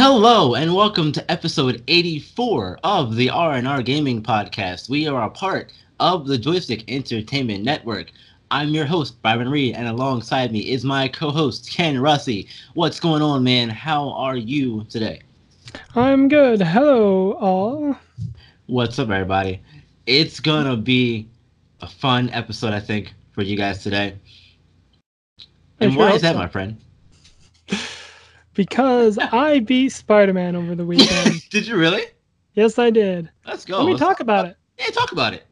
[0.00, 4.88] Hello and welcome to episode 84 of the R&R Gaming Podcast.
[4.88, 8.12] We are a part of the Joystick Entertainment Network.
[8.52, 12.46] I'm your host, Byron Reed, and alongside me is my co-host, Ken Russi.
[12.74, 13.70] What's going on, man?
[13.70, 15.20] How are you today?
[15.96, 16.62] I'm good.
[16.62, 17.98] Hello, all.
[18.66, 19.60] What's up, everybody?
[20.06, 21.28] It's gonna be
[21.80, 24.16] a fun episode, I think, for you guys today.
[25.80, 26.76] And why is that, my friend?
[28.58, 31.48] Because I beat Spider-Man over the weekend.
[31.50, 32.02] Did you really?
[32.54, 33.30] yes, I did.
[33.46, 33.78] Let's go.
[33.78, 34.56] Let me Let's- talk about it.
[34.76, 35.44] Yeah, talk about it.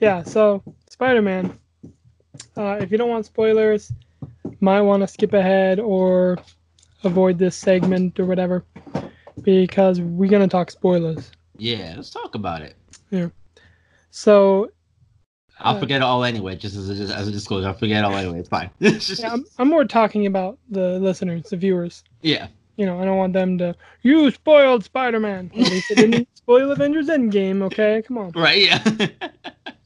[0.00, 1.58] Yeah, so Spider-Man.
[2.58, 3.92] Uh, if you don't want spoilers,
[4.60, 6.36] might want to skip ahead or
[7.04, 8.64] avoid this segment or whatever,
[9.42, 11.30] because we're gonna talk spoilers.
[11.56, 12.74] Yeah, let's talk about it.
[13.10, 13.28] Yeah.
[14.10, 14.70] So
[15.60, 17.68] I'll Uh, forget it all anyway, just as a, just as a disclosure.
[17.68, 18.40] I'll forget it all anyway.
[18.40, 18.70] It's fine.
[18.80, 22.02] Yeah, I'm, I'm more talking about the listeners, the viewers.
[22.22, 22.48] yeah.
[22.76, 23.74] You know, I don't want them to.
[24.02, 25.50] You spoiled Spider-Man.
[25.52, 27.60] At least it didn't spoil Avengers Endgame.
[27.62, 28.30] Okay, come on.
[28.36, 28.84] Right, yeah.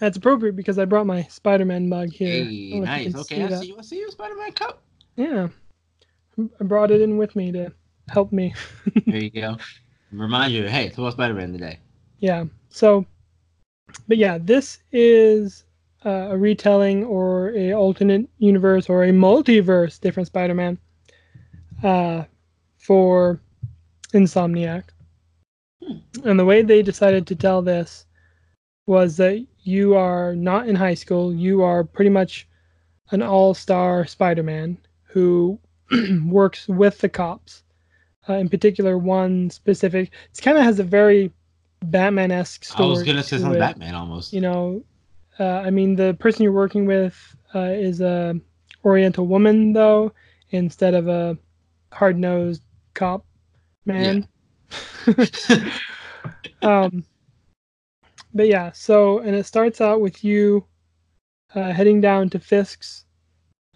[0.00, 2.44] That's appropriate because I brought my Spider-Man mug here.
[2.44, 3.14] Hey, don't know if you nice.
[3.14, 3.76] Okay, see I see you.
[3.78, 4.82] I see you, Spider-Man cup.
[5.16, 5.48] Yeah,
[6.38, 7.72] I brought it in with me to
[8.08, 8.54] help me.
[9.06, 9.58] There you go.
[10.10, 11.78] Remind you, hey, it's about Spider-Man today.
[12.18, 12.46] Yeah.
[12.70, 13.04] So,
[14.08, 15.64] but yeah, this is
[16.06, 20.78] uh, a retelling or a alternate universe or a multiverse different Spider-Man
[21.82, 22.24] uh,
[22.78, 23.38] for
[24.14, 24.84] Insomniac.
[26.24, 28.06] And the way they decided to tell this
[28.90, 31.32] was that you are not in high school.
[31.32, 32.48] You are pretty much
[33.12, 35.60] an all-star Spider-Man who
[36.26, 37.62] works with the cops.
[38.28, 40.10] Uh, in particular, one specific.
[40.36, 41.32] It kind of has a very
[41.84, 42.88] Batman-esque story.
[42.88, 43.60] I was gonna say something.
[43.60, 44.32] Batman almost.
[44.32, 44.82] You know,
[45.38, 47.16] uh, I mean, the person you're working with
[47.54, 48.38] uh, is a
[48.84, 50.12] Oriental woman, though,
[50.50, 51.38] instead of a
[51.92, 52.62] hard-nosed
[52.94, 53.24] cop
[53.84, 54.26] man.
[56.62, 57.04] um,
[58.34, 60.64] but yeah, so and it starts out with you
[61.54, 63.04] uh, heading down to Fisk's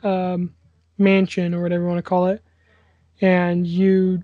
[0.02, 0.54] um,
[0.98, 2.42] mansion or whatever you want to call it,
[3.20, 4.22] and you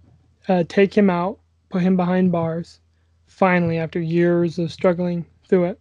[0.49, 2.81] uh, take him out, put him behind bars.
[3.27, 5.81] Finally, after years of struggling through it,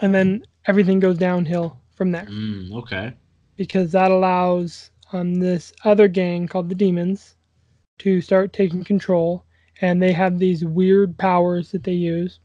[0.00, 3.12] and then everything goes downhill from there Mm, okay.
[3.56, 7.36] because that allows um, this other gang called the Demons
[7.98, 9.44] to start taking control,
[9.80, 12.40] and they have these weird powers that they use,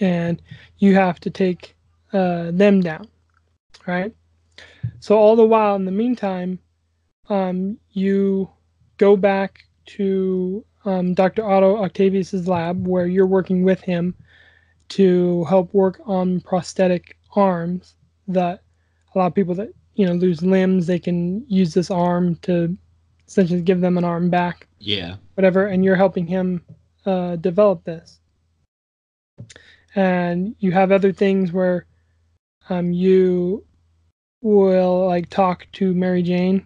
[0.00, 0.40] and
[0.78, 1.74] you have to take
[2.12, 3.08] uh, them down,
[3.86, 4.14] right?
[5.00, 6.58] So all the while, in the meantime,
[7.28, 8.50] um, you
[8.98, 11.44] go back to um, Dr.
[11.44, 14.14] Otto Octavius's lab where you're working with him
[14.90, 17.94] to help work on prosthetic arms
[18.28, 18.62] that
[19.14, 22.76] allow people that you know lose limbs they can use this arm to
[23.26, 25.16] essentially give them an arm back Yeah.
[25.34, 26.62] whatever and you're helping him
[27.06, 28.20] uh, develop this
[29.94, 31.86] and you have other things where
[32.68, 33.64] um, you
[34.42, 36.64] will like talk to mary jane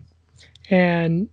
[0.70, 1.28] and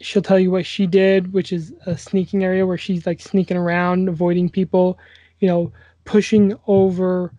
[0.00, 3.56] she'll tell you what she did which is a sneaking area where she's like sneaking
[3.56, 4.98] around avoiding people
[5.40, 5.72] you know
[6.04, 7.32] pushing over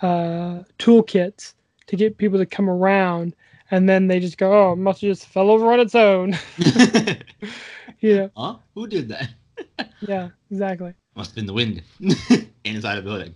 [0.00, 1.54] uh, toolkits
[1.86, 3.34] to get people to come around
[3.70, 6.36] and then they just go oh it must have just fell over on its own
[8.00, 8.56] you know huh?
[8.74, 9.28] Who did that?
[10.00, 11.82] yeah exactly Must have been the wind
[12.64, 13.34] inside a building.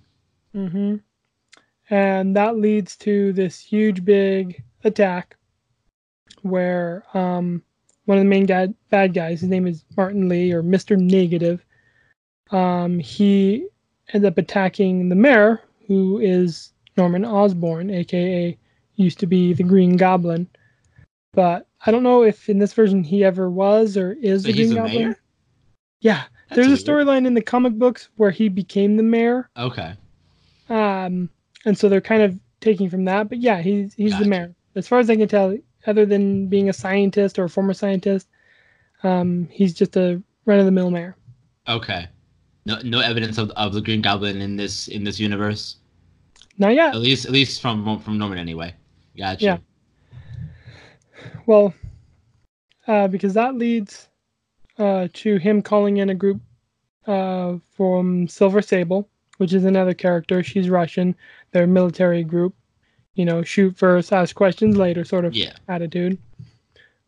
[0.53, 0.97] Hmm
[1.91, 5.37] And that leads to this huge big attack
[6.43, 7.63] where um,
[8.07, 10.99] one of the main guy, bad guys, his name is Martin Li or Mr.
[10.99, 11.65] Negative,
[12.51, 13.67] um, he
[14.13, 18.57] ends up attacking the mayor, who is Norman Osborn, aka
[18.97, 20.49] used to be the Green Goblin.
[21.33, 24.55] But I don't know if in this version he ever was or is So the
[24.55, 25.03] Green Goblin.
[25.03, 25.19] mayor?
[26.01, 29.49] Yeah, That's there's a storyline in the comic books where he became the mayor.
[29.57, 29.95] Okay.
[30.69, 31.29] Um,
[31.65, 33.29] and so they're kind of taking from that.
[33.29, 34.25] But yeah, he's he's Gotcha.
[34.25, 34.55] the mayor.
[34.75, 35.57] As far as I can tell,
[35.87, 38.29] other than being a scientist or a former scientist,
[39.03, 41.17] um, he's just a run of the mill mayor.
[41.69, 42.09] Okay.
[42.65, 45.77] No, no evidence of, of the Green Goblin in this in this universe.
[46.59, 46.95] Not yet.
[46.95, 48.75] At least, at least from from Norman anyway.
[49.17, 49.45] Gotcha.
[49.45, 49.59] Yeah.
[51.47, 51.75] Well,
[52.87, 54.09] uh, because that leads
[54.79, 56.41] uh, to him calling in a group
[57.07, 59.09] uh, from Silver Sable,
[59.39, 60.43] which is another character.
[60.43, 61.15] She's Russian.
[61.51, 62.55] They're a military group.
[63.15, 65.53] You know, shoot first, ask questions later sort of Yeah.
[65.69, 66.19] attitude,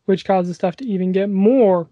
[0.04, 1.88] which causes stuff to even get more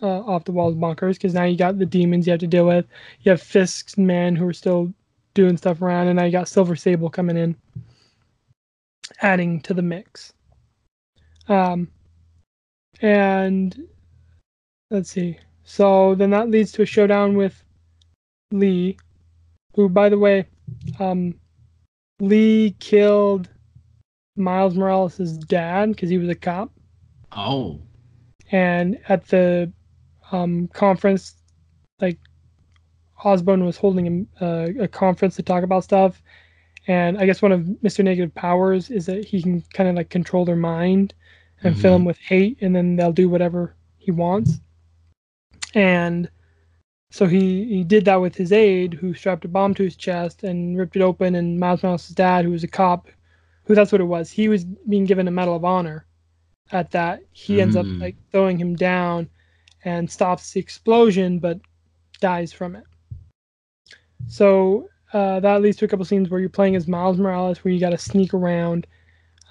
[0.00, 2.66] uh, off the walls bonkers because now you got the demons you have to deal
[2.66, 2.86] with.
[3.22, 4.92] You have Fisk's men who are still
[5.34, 7.56] doing stuff around, and now you got Silver Sable coming in,
[9.20, 10.32] adding to the mix.
[11.48, 11.90] Um,
[13.00, 13.88] and
[14.90, 15.38] let's see.
[15.64, 17.62] So then that leads to a showdown with
[18.52, 18.96] Li,
[19.78, 20.44] who, by the way,
[20.98, 21.32] um,
[22.18, 23.48] Li killed
[24.34, 26.72] Miles Morales' dad because he was a cop.
[27.30, 27.78] Oh.
[28.50, 29.72] And at the
[30.32, 31.34] um, conference,
[32.00, 32.18] like
[33.22, 36.20] Osborn was holding a, uh, a conference to talk about stuff.
[36.88, 38.02] And I guess one of Mr.
[38.02, 41.14] Negative powers is that he can kind of like control their mind
[41.62, 41.94] and fill Mhm.
[41.94, 44.60] them with hate, and then they'll do whatever he wants.
[45.72, 46.28] And
[47.10, 50.42] so he, he did that with his aide, who strapped a bomb to his chest
[50.44, 51.34] and ripped it open.
[51.34, 53.08] And Miles Morales' dad, who was a cop,
[53.64, 56.06] who that's what it was, he was being given a Medal of Honor.
[56.70, 58.00] At that, he ends up Mm.
[58.00, 59.28] like throwing him down
[59.84, 61.60] and stops the explosion, but
[62.20, 62.84] dies from it.
[64.26, 67.72] So uh, that leads to a couple scenes where you're playing as Miles Morales, where
[67.72, 68.86] you got to sneak around.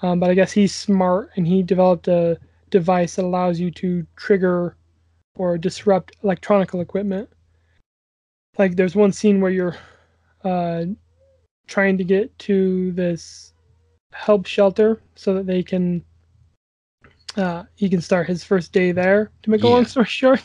[0.02, 2.38] Um, but I guess he's smart, and he developed a
[2.70, 4.76] device that allows you to trigger
[5.34, 7.28] or disrupt electronical equipment.
[8.58, 9.76] Like there's one scene where you're
[10.44, 10.84] uh,
[11.68, 13.52] trying to get to this
[14.12, 16.04] help shelter so that they can
[17.36, 19.30] uh, he can start his first day there.
[19.42, 20.42] To make a long story short,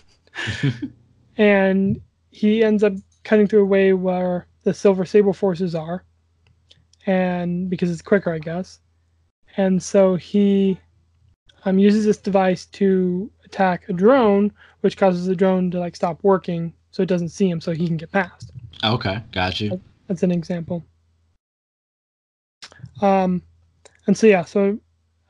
[1.38, 2.00] and
[2.30, 2.94] he ends up
[3.24, 6.04] cutting through a way where the Silver Sable forces are,
[7.06, 8.80] and because it's quicker, I guess.
[9.58, 10.80] And so he
[11.66, 14.52] um, uses this device to attack a drone,
[14.82, 17.88] which causes the drone to like stop working, so it doesn't see him, so he
[17.88, 18.52] can get past.
[18.84, 19.22] okay.
[19.34, 19.82] Got you.
[20.08, 20.86] That's an example.
[23.02, 23.42] Um,
[24.08, 24.80] and so yeah, so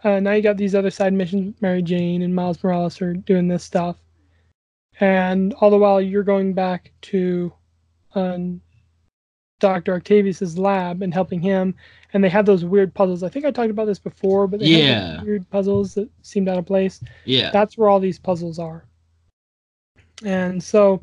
[0.04, 1.56] uh, now you got these other side missions.
[1.62, 3.96] Mary Jane and Miles Morales are doing this stuff,
[5.00, 7.52] and all the while you're going back to
[8.16, 8.62] um,
[9.60, 11.74] Doctor Octavius's lab and helping him.
[12.14, 13.24] And they have those weird puzzles.
[13.24, 15.24] I think I talked about this before, but they have Yeah.
[15.24, 17.50] weird puzzles that seemed out of place Yeah.
[17.52, 18.86] that's where all these puzzles are.
[20.24, 21.02] And so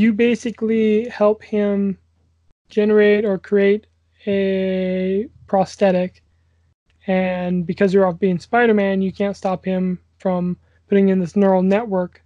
[0.00, 1.98] you basically help him
[2.70, 3.86] generate or create
[4.26, 6.22] a prosthetic.
[7.06, 10.56] And because you're off being Spider Man, you can't stop him from
[10.88, 12.22] putting in this neural network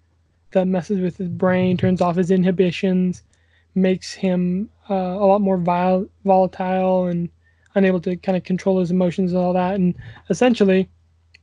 [0.53, 3.25] that messes with his brain, turns off his inhibitions,
[3.75, 7.29] makes him uh, a lot more vol- volatile and
[7.75, 9.75] unable to kind of control his emotions and all that.
[9.75, 9.97] And
[10.31, 10.89] essentially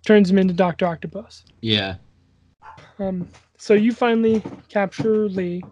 [0.06, 0.88] turns him into Dr.
[0.88, 1.44] Octopus.
[1.60, 1.96] yeah.
[3.00, 5.64] Um, so you finally capture Li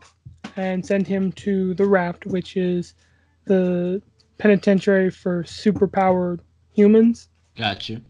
[0.56, 2.94] and send him to the Raft, which is
[3.46, 4.02] the
[4.38, 6.40] penitentiary for superpowered
[6.74, 7.28] humans.
[7.58, 8.02] Got you.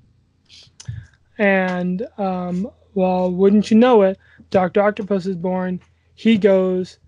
[1.37, 4.17] And um, well, wouldn't you know it,
[4.49, 5.79] Doctor Octopus is born.
[6.15, 6.99] He goes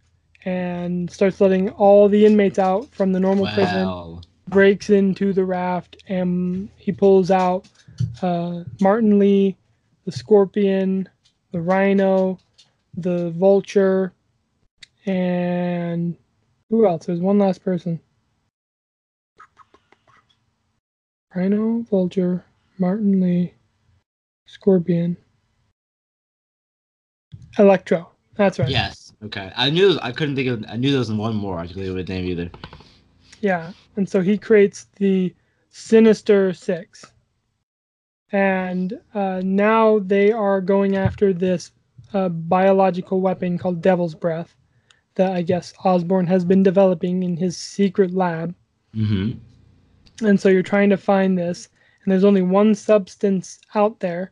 [0.45, 4.21] and starts letting all the inmates out from the normal prison.
[4.47, 7.67] Breaks into the raft and he pulls out
[8.21, 9.55] uh, Martin Li,
[10.05, 11.07] the Scorpion,
[11.51, 12.39] the Rhino,
[12.95, 14.13] the Vulture,
[15.05, 16.15] and
[16.69, 17.05] who else?
[17.05, 17.99] There's one last person.
[21.35, 22.45] Rhino, Vulture,
[22.77, 23.53] Martin Li,
[24.45, 25.15] Scorpion,
[27.57, 28.09] Electro.
[28.35, 28.69] That's right.
[28.69, 29.13] Yes.
[29.23, 29.51] Okay.
[29.55, 29.97] I knew.
[30.01, 30.65] I couldn't think of.
[30.67, 31.57] I knew there was one more.
[31.57, 32.51] I couldn't think of a name either.
[33.41, 35.33] Yeah, and so he creates the
[35.69, 37.05] Sinister Six.
[38.31, 41.71] And uh, now they are going after this
[42.13, 44.55] uh, biological weapon called Devil's Breath
[45.21, 48.55] that I guess Osborn has been developing in his secret lab.
[48.95, 49.37] Mm-hmm.
[50.25, 51.69] And so you're trying to find this,
[52.03, 54.31] and there's only one substance out there.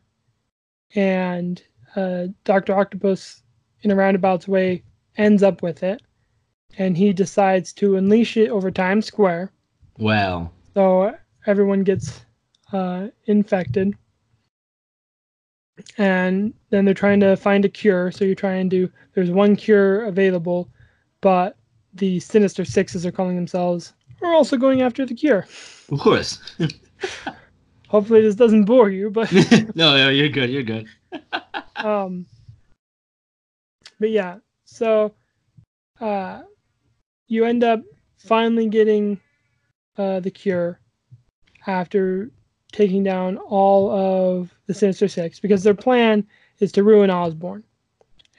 [0.96, 1.62] And
[1.94, 2.74] uh, Dr.
[2.74, 3.44] Octopus,
[3.82, 4.82] in a roundabout way,
[5.16, 6.02] ends up with it.
[6.76, 9.52] And he decides to unleash it over Times Square.
[9.96, 10.52] Well.
[10.74, 11.14] So
[11.46, 12.20] everyone gets
[12.72, 13.94] uh, infected.
[15.98, 18.10] And then they're trying to find a cure.
[18.10, 20.68] So you're trying to, there's one cure available,
[21.20, 21.56] but
[21.94, 25.46] the Sinister Sixes are calling themselves, are also going after the cure.
[25.90, 26.38] Of course.
[27.88, 29.32] Hopefully this doesn't bore you, but
[29.74, 30.50] no, no, you're good.
[30.50, 30.86] You're good.
[31.76, 32.26] um
[33.98, 35.12] but yeah, so
[36.00, 36.42] uh
[37.26, 37.82] you end up
[38.16, 39.20] finally getting
[39.98, 40.78] uh the cure
[41.66, 42.30] after
[42.72, 46.26] taking down all of the Sinister Six because their plan
[46.60, 47.64] is to ruin Osborn.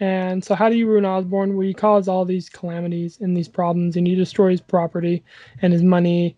[0.01, 1.55] And so, how do you ruin Osborn?
[1.55, 5.23] Well, you cause all these calamities and these problems, and you destroy his property
[5.61, 6.35] and his money,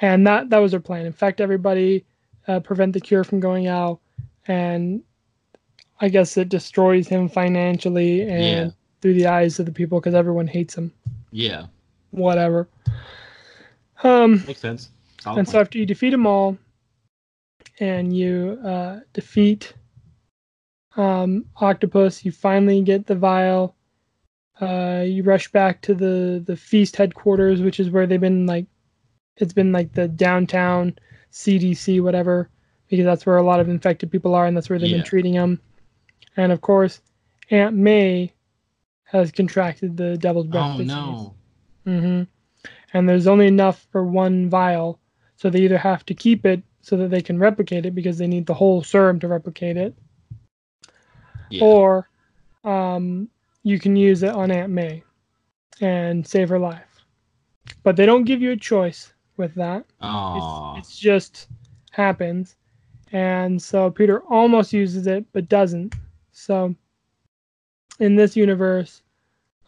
[0.00, 1.06] and that that was their plan.
[1.06, 2.04] Infect everybody,
[2.46, 3.98] uh, prevent the cure from going out,
[4.46, 5.02] and
[6.00, 8.70] I guess it destroys him financially and Yeah.
[9.02, 10.92] through the eyes of the people because everyone hates him.
[11.32, 11.66] Yeah.
[12.12, 12.68] Whatever.
[14.04, 14.90] Um, Makes sense.
[15.20, 16.56] Solid and so after you defeat them all,
[17.80, 19.74] and you uh, defeat
[20.96, 23.76] um, Octopus, you finally get the vial.
[24.60, 28.66] Uh, you rush back to the the feast headquarters, which is where they've been like,
[29.36, 30.96] it's been like the downtown
[31.32, 32.50] CDC, whatever,
[32.88, 34.96] because that's where a lot of infected people are, and that's where they've Yeah.
[34.98, 35.60] been treating them.
[36.36, 37.00] And of course,
[37.50, 38.32] Aunt May
[39.04, 40.96] has contracted the Devil's Breath oh disease.
[40.96, 41.34] no.
[41.84, 42.22] hmm
[42.92, 45.00] And there's only enough for one vial,
[45.36, 48.26] so they either have to keep it so that they can replicate it because they
[48.26, 49.94] need the whole serum to replicate it,
[51.50, 51.64] Yeah.
[51.64, 52.08] or
[52.64, 53.28] um,
[53.62, 55.02] you can use it on Aunt May
[55.80, 57.04] and save her life.
[57.82, 59.84] But they don't give you a choice with that.
[60.00, 60.76] Aw.
[60.78, 61.48] It's, it's just
[61.90, 62.56] happens.
[63.12, 65.94] And so Peter almost uses it but doesn't.
[66.32, 66.74] So
[67.98, 69.02] in this universe,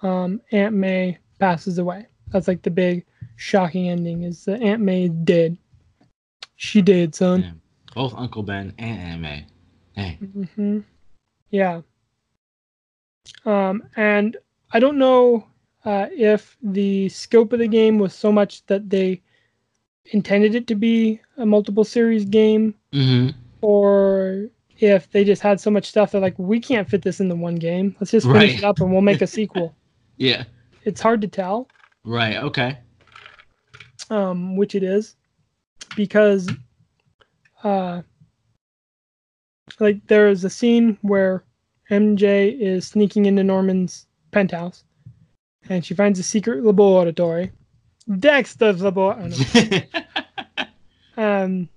[0.03, 2.07] um, Aunt May passes away.
[2.29, 3.05] That's like the big
[3.37, 5.59] shocking ending is that Aunt May did.
[6.57, 7.41] She did, son.
[7.43, 7.61] Damn.
[7.95, 9.47] Both Uncle Ben and Aunt May.
[9.95, 10.19] Hey.
[10.21, 10.81] hmm
[11.53, 11.83] Yeah.
[13.45, 14.37] Um, and
[14.73, 15.47] I don't know
[15.85, 19.23] uh, if the scope of the game was so much that they
[20.07, 23.31] intended it to be a multiple series game, Mm-hmm.
[23.63, 24.49] or
[24.81, 27.37] if they just had so much stuff they're like, we can't fit this in the
[27.37, 27.95] one game.
[28.01, 28.59] Let's just finish Right.
[28.59, 29.75] it up and we'll make a sequel.
[30.17, 30.45] Yeah.
[30.85, 31.69] It's hard to tell.
[32.05, 32.37] Right.
[32.37, 32.79] Okay.
[34.11, 35.15] um, which it is,
[35.97, 36.51] because
[37.63, 38.03] uh,
[39.81, 41.45] like there is a scene where
[41.91, 44.85] MJ is sneaking into Norman's penthouse,
[45.69, 47.53] and she finds a secret laboratory,
[48.19, 49.89] Dexter's laboratory,
[51.17, 51.69] um,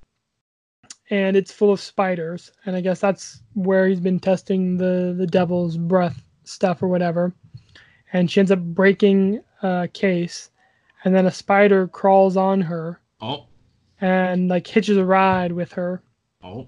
[1.10, 5.28] and it's full of spiders, and I guess that's where he's been testing the the
[5.28, 7.34] devil's breath stuff or whatever,
[8.14, 10.50] and she ends up breaking a case,
[11.04, 13.46] and then a spider crawls on her oh.
[14.02, 16.02] and like hitches a ride with her,
[16.46, 16.68] Oh.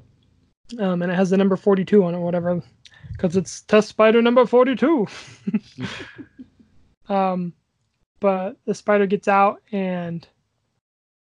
[0.79, 2.61] Um, and it has the number 42 on it, or whatever,
[3.11, 5.07] because it's test spider number 42.
[7.09, 7.53] um,
[8.19, 10.27] but the spider gets out, and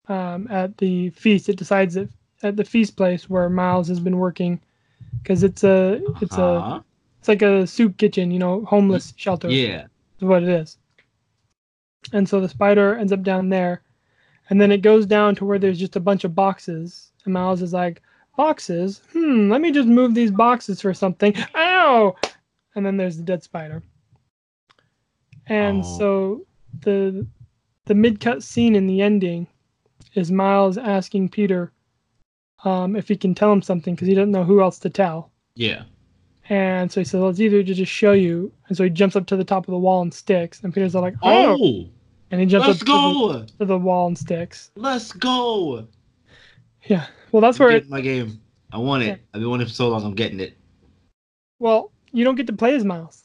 [0.08, 2.08] um, at the feast, it decides that
[2.42, 4.60] at the feast place where Miles has been working,
[5.22, 6.80] because it's a it's a Uh-huh.
[7.18, 9.48] it's like a soup kitchen, you know, homeless shelter.
[9.50, 9.86] Yeah.
[10.18, 10.76] is what it is.
[12.12, 13.82] And so the spider ends up down there,
[14.50, 17.10] and then it goes down to where there's just a bunch of boxes.
[17.24, 18.02] And Miles is like,
[18.36, 19.00] boxes?
[19.12, 21.34] Hmm, let me just move these boxes for something.
[21.54, 22.14] Ow!
[22.74, 23.82] And then there's the dead spider.
[25.46, 25.98] And Oh.
[25.98, 26.46] so
[26.80, 27.26] the
[27.86, 29.46] the mid cut scene in the ending
[30.14, 31.70] is Miles asking Peter
[32.64, 35.30] um, if he can tell him something because he doesn't know who else to tell.
[35.54, 35.82] Yeah.
[36.48, 38.50] And so he says, well, it's either to just show you.
[38.68, 40.62] And so he jumps up to the top of the wall and sticks.
[40.62, 41.56] And Peter's like, oh.
[41.60, 41.86] Oh.
[42.30, 44.70] And he jumps Let's up to the, to the wall and sticks.
[44.76, 45.86] Let's go.
[46.84, 47.06] Yeah.
[47.34, 48.40] Well, that's I'm where, it, my game.
[48.72, 49.06] I want it.
[49.06, 49.16] Yeah.
[49.34, 50.04] I've been wanting it for so long.
[50.04, 50.56] I'm getting it.
[51.58, 53.24] well, you don't get to play as Miles.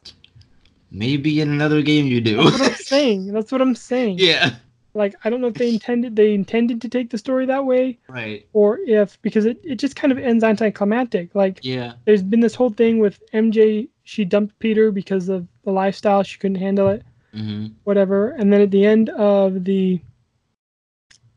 [0.89, 2.38] Maybe in another game you do.
[2.44, 3.28] That's what I'm saying.
[3.34, 4.18] That's what I'm saying.
[4.18, 4.56] yeah.
[4.96, 8.00] Like, I don't know if they intended, they intended to take the story that way
[8.10, 8.48] Right.
[8.54, 11.36] or if, because it, it just kind of ends anticlimactic.
[11.36, 11.94] Like, Yeah.
[12.06, 16.24] there's been this whole thing with MJ, she dumped Peter because of the lifestyle.
[16.24, 17.04] She couldn't handle it.
[17.36, 17.68] Mm-hmm.
[17.84, 20.01] whatever and then at the end of the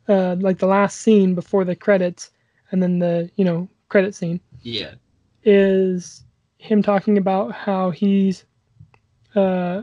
[0.09, 2.31] uh like the last scene before the credits
[2.73, 4.95] and then the you know credit scene Yeah.
[5.45, 6.25] is
[6.57, 8.45] him talking about how he's
[9.35, 9.83] uh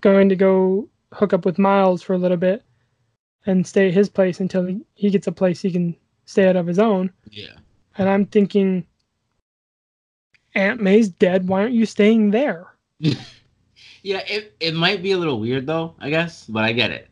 [0.00, 2.62] going to go hook up with miles for a little bit
[3.46, 6.56] and stay at his place until he, he gets a place he can stay out
[6.56, 7.52] of his own Yeah.
[7.98, 8.86] and i'm thinking
[10.54, 12.66] aunt may's dead why aren't you staying there
[14.02, 14.22] Yeah.
[14.28, 15.94] It it might be a little weird though.
[15.98, 17.08] I guess, but I get it.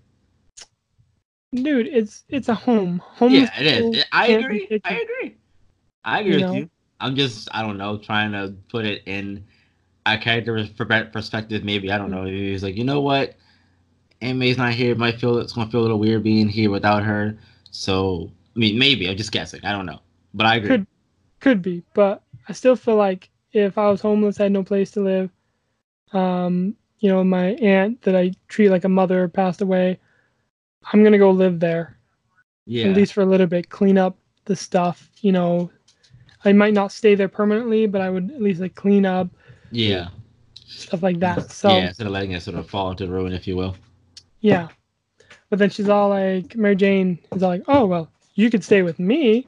[1.54, 4.04] Dude it's it's a home home Yeah, it is.
[4.12, 4.68] I agree.
[4.84, 5.36] I agree.
[6.04, 6.54] I agree You with know?
[6.54, 6.70] you.
[7.00, 9.44] I'm just, I don't know, trying to put it in
[10.06, 10.66] a character
[11.12, 11.64] perspective.
[11.64, 12.22] Maybe I don't know.
[12.22, 13.34] Maybe he's like, you know what,
[14.20, 14.92] Aunt May's not here.
[14.92, 17.36] It might feel it's gonna feel a little weird being here without her.
[17.70, 19.64] So, I mean, maybe I'm just guessing.
[19.64, 20.00] I don't know,
[20.34, 20.68] but I agree.
[20.68, 20.86] Could
[21.40, 24.90] could be, but I still feel like if I was homeless, I had no place
[24.92, 25.30] to live.
[26.12, 29.98] Um, you know, my aunt that I treat like a mother passed away.
[30.92, 31.96] I'm gonna go live there
[32.66, 32.86] yeah.
[32.86, 35.10] at least for a little bit, clean up the stuff.
[35.20, 35.70] You know,
[36.44, 39.28] I might not stay there permanently, but I would at least like clean up,
[39.70, 40.08] yeah.
[40.54, 41.50] stuff like that.
[41.50, 43.76] So yeah, instead of letting it sort of fall into the ruin, if you will.
[44.40, 44.68] yeah.
[45.50, 48.82] But then she's all like, Mary Jane is all like, oh well, you could stay
[48.82, 49.46] with me,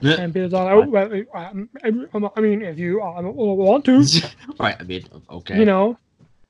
[0.00, 4.04] and Peter's all, oh, well, I mean, if you want to,
[4.60, 4.76] right.
[4.78, 5.58] I mean, okay.
[5.58, 5.98] you know.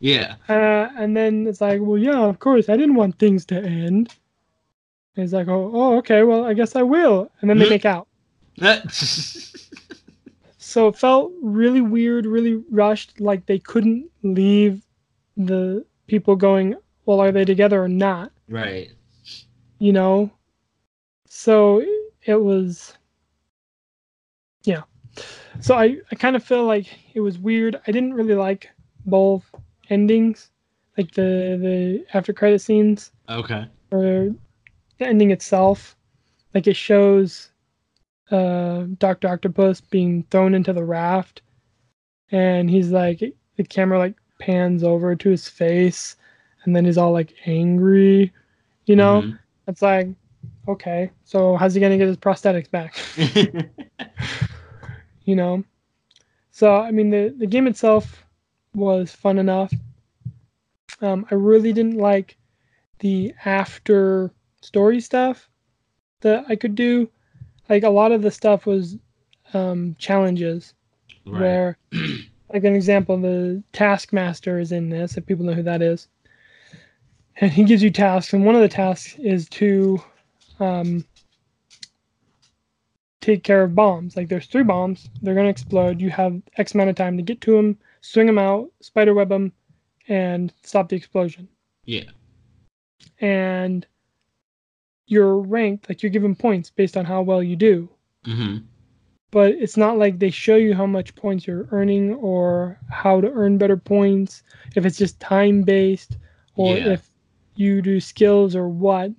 [0.05, 0.35] Yeah.
[0.51, 4.13] Uh, and then it's like, well, yeah, of course, I didn't want things to end.
[5.17, 7.31] And he's like, oh, oh, okay, well, I guess I will.
[7.41, 8.07] And then they make out.
[10.59, 14.83] So it felt really weird, really rushed, like they couldn't leave
[15.37, 16.75] the people going,
[17.07, 18.33] well, are they together or not?
[18.49, 18.91] right.
[19.79, 20.33] You know?
[21.29, 21.85] So
[22.23, 22.95] it was,
[24.65, 24.83] yeah.
[25.61, 27.81] So I, I kind of feel like it was weird.
[27.87, 28.69] I didn't really like
[29.07, 29.45] both
[29.91, 30.51] endings,
[30.97, 33.13] like the, the after credit scenes.
[33.29, 33.67] Okay.
[33.91, 34.35] or
[34.99, 35.97] the ending itself,
[36.55, 37.51] like it shows
[38.31, 41.43] uh Doctor Octopus being thrown into the raft,
[42.31, 43.21] and he's like
[43.57, 46.17] the camera like pans over to his face,
[46.65, 48.33] and then he's all like angry,
[48.87, 49.23] you know.
[49.23, 49.39] Mhm.
[49.67, 50.09] It's like,
[50.69, 52.97] okay, so how's he gonna get his prosthetics back?
[55.25, 55.65] you know.
[56.51, 58.24] So I mean, the the game itself
[58.75, 59.73] was fun enough.
[61.01, 62.37] Um, I really didn't like
[63.01, 65.49] the after story stuff
[66.21, 67.09] that I could do.
[67.69, 68.97] Like a lot of the stuff was
[69.53, 70.75] um, challenges
[71.27, 71.41] right.
[71.41, 71.79] where,
[72.53, 75.17] like an example, the Taskmaster is in this.
[75.17, 76.09] If people know who that is,
[77.37, 80.03] and he gives you tasks, and one of the tasks is to
[80.61, 81.05] um,
[83.21, 84.17] take care of bombs.
[84.17, 86.01] Like there's three bombs, they're gonna explode.
[86.01, 89.53] You have X amount of time to get to them, swing them out, spiderweb them,
[90.09, 91.49] and stop the explosion.
[91.85, 92.11] Yeah.
[93.21, 93.87] And
[95.07, 97.89] you're ranked, like you're given points based on how well you do.
[98.25, 98.59] hmm
[99.31, 103.31] But it's not like they show you how much points you're earning or how to
[103.31, 104.43] earn better points.
[104.77, 106.19] If it's just time based
[106.57, 106.93] or Yeah.
[106.93, 107.11] if
[107.57, 109.13] you do skills or what.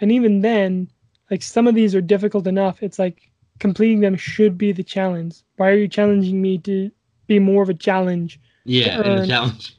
[0.00, 0.90] And even then,
[1.30, 2.82] like some of these are difficult enough.
[2.82, 5.42] It's like completing them should be the challenge.
[5.56, 6.90] Why are you challenging me to
[7.28, 8.40] be more of a challenge?
[8.64, 9.00] Yeah.
[9.02, 9.76] The challenge.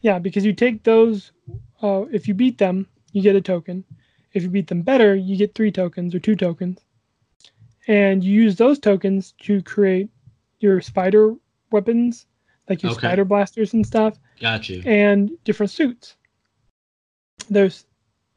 [0.00, 1.32] Yeah, because you take those.
[1.82, 3.84] Uh, if you beat them, you get a token.
[4.32, 6.80] If you beat them better, you get three tokens or two tokens.
[7.86, 10.08] And you use those tokens to create
[10.60, 11.34] your spider
[11.70, 12.26] weapons,
[12.68, 13.00] like your Okay.
[13.08, 14.82] spider blasters and stuff, Got you.
[14.86, 16.16] and different suits.
[17.50, 17.84] There's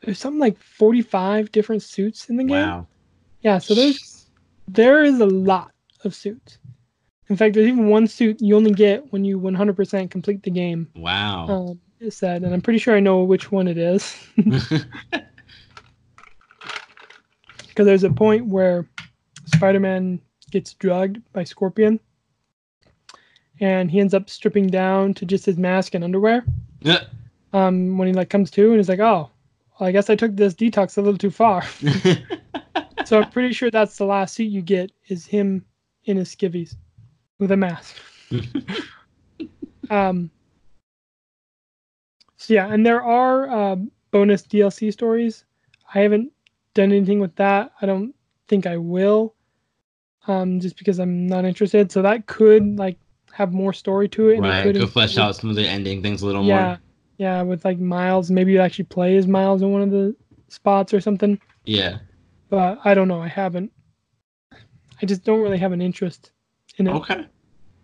[0.02, 2.67] there's something like 45 different suits in the game.
[2.67, 2.88] Wow.
[3.41, 4.30] Yeah, so there's
[4.67, 5.72] there is a lot
[6.04, 6.60] of suits.
[7.30, 10.88] In fact, there's even one suit you only get when you 100% complete the game.
[10.96, 11.48] Wow.
[11.48, 14.66] Um, it said, and I'm pretty sure I know which one it is because
[17.76, 18.88] there's a point where
[19.46, 22.00] Spider-Man gets drugged by Scorpion,
[23.60, 26.46] and he ends up stripping down to just his mask and underwear.
[26.82, 27.04] Yeah.
[27.54, 29.32] Um, when he like comes to, and he's like, "Oh,
[29.80, 31.63] well, I guess I took this detox a little too far."
[33.06, 35.66] so I'm pretty sure that's the last suit you get is him
[36.06, 36.76] in his skivvies
[37.39, 37.95] with a mask.
[39.89, 40.30] um.
[42.39, 43.76] So yeah, and there are uh,
[44.12, 45.43] bonus DLC stories.
[45.93, 46.32] I haven't
[46.76, 47.71] done anything with that.
[47.82, 48.13] I don't
[48.47, 49.34] think I will,
[50.28, 51.91] um, just because I'm not interested.
[51.91, 52.97] So that could like
[53.34, 54.39] have more story to it.
[54.39, 54.63] right.
[54.63, 56.80] could Go flesh include- out some of the ending things a little yeah, more.
[57.17, 58.30] yeah, with like Miles.
[58.30, 60.15] Maybe you actually play as Miles in one of the
[60.47, 61.39] spots or something.
[61.65, 61.97] Yeah.
[62.50, 63.21] But I don't know.
[63.21, 63.71] I haven't.
[65.02, 66.32] I just don't really have an interest
[66.78, 66.92] in it.
[66.94, 67.26] Okay.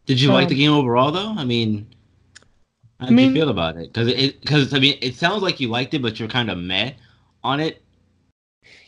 [0.05, 1.33] Did you like the Um, game overall, though?
[1.37, 1.87] I mean,
[2.99, 3.91] how I mean- you feel about it?
[3.93, 6.57] Because it, because I mean, it sounds like you liked it, but you're kind of
[6.57, 6.93] meh
[7.43, 7.81] on it.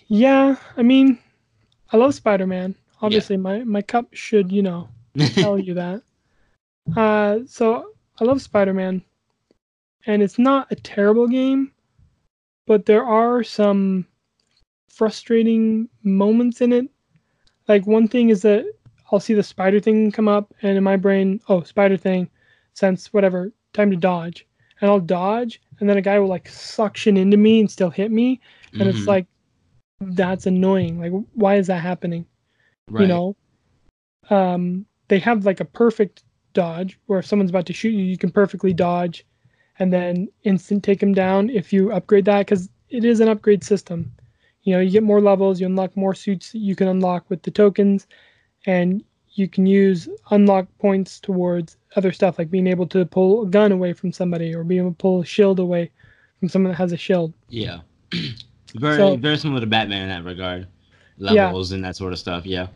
[0.08, 1.18] Yeah, I mean,
[1.92, 2.76] I love Spider-Man.
[3.02, 4.90] Obviously, my my cup should you know
[5.34, 6.02] tell you that.
[6.96, 9.02] Uh, so I love Spider-Man,
[10.06, 11.72] and it's not a terrible game,
[12.68, 14.06] but there are some
[14.90, 16.88] frustrating moments in it.
[17.68, 18.66] Like one thing is that
[19.16, 22.30] I'll see the spider thing come up, and in my brain, oh, spider thing,
[22.74, 24.46] sense whatever, time to dodge,
[24.82, 28.12] and I'll dodge, and then a guy will like suction into me and still hit
[28.12, 28.42] me,
[28.74, 29.08] and it's Mhm.
[29.08, 29.28] like
[30.02, 31.00] that's annoying.
[31.00, 32.26] Like, why is that happening?
[32.90, 33.02] right.
[33.04, 33.36] you know
[34.30, 36.24] um they have like a perfect
[36.54, 39.26] dodge where if someone's about to shoot you you can perfectly dodge
[39.80, 43.64] and then instant take them down if you upgrade that because it is an upgrade
[43.64, 44.12] system
[44.64, 47.44] you know you get more levels you unlock more suits that you can unlock with
[47.44, 48.08] the tokens
[48.66, 53.48] and you can use unlock points towards other stuff like being able to pull a
[53.48, 55.92] gun away from somebody or being able to pull a shield away
[56.40, 57.80] from someone that has a shield Yeah.
[58.76, 60.68] very So- very similar to Batman in that regard.
[61.18, 61.46] Yeah.
[61.46, 62.46] Levels and that sort of stuff.
[62.46, 62.68] Yeah.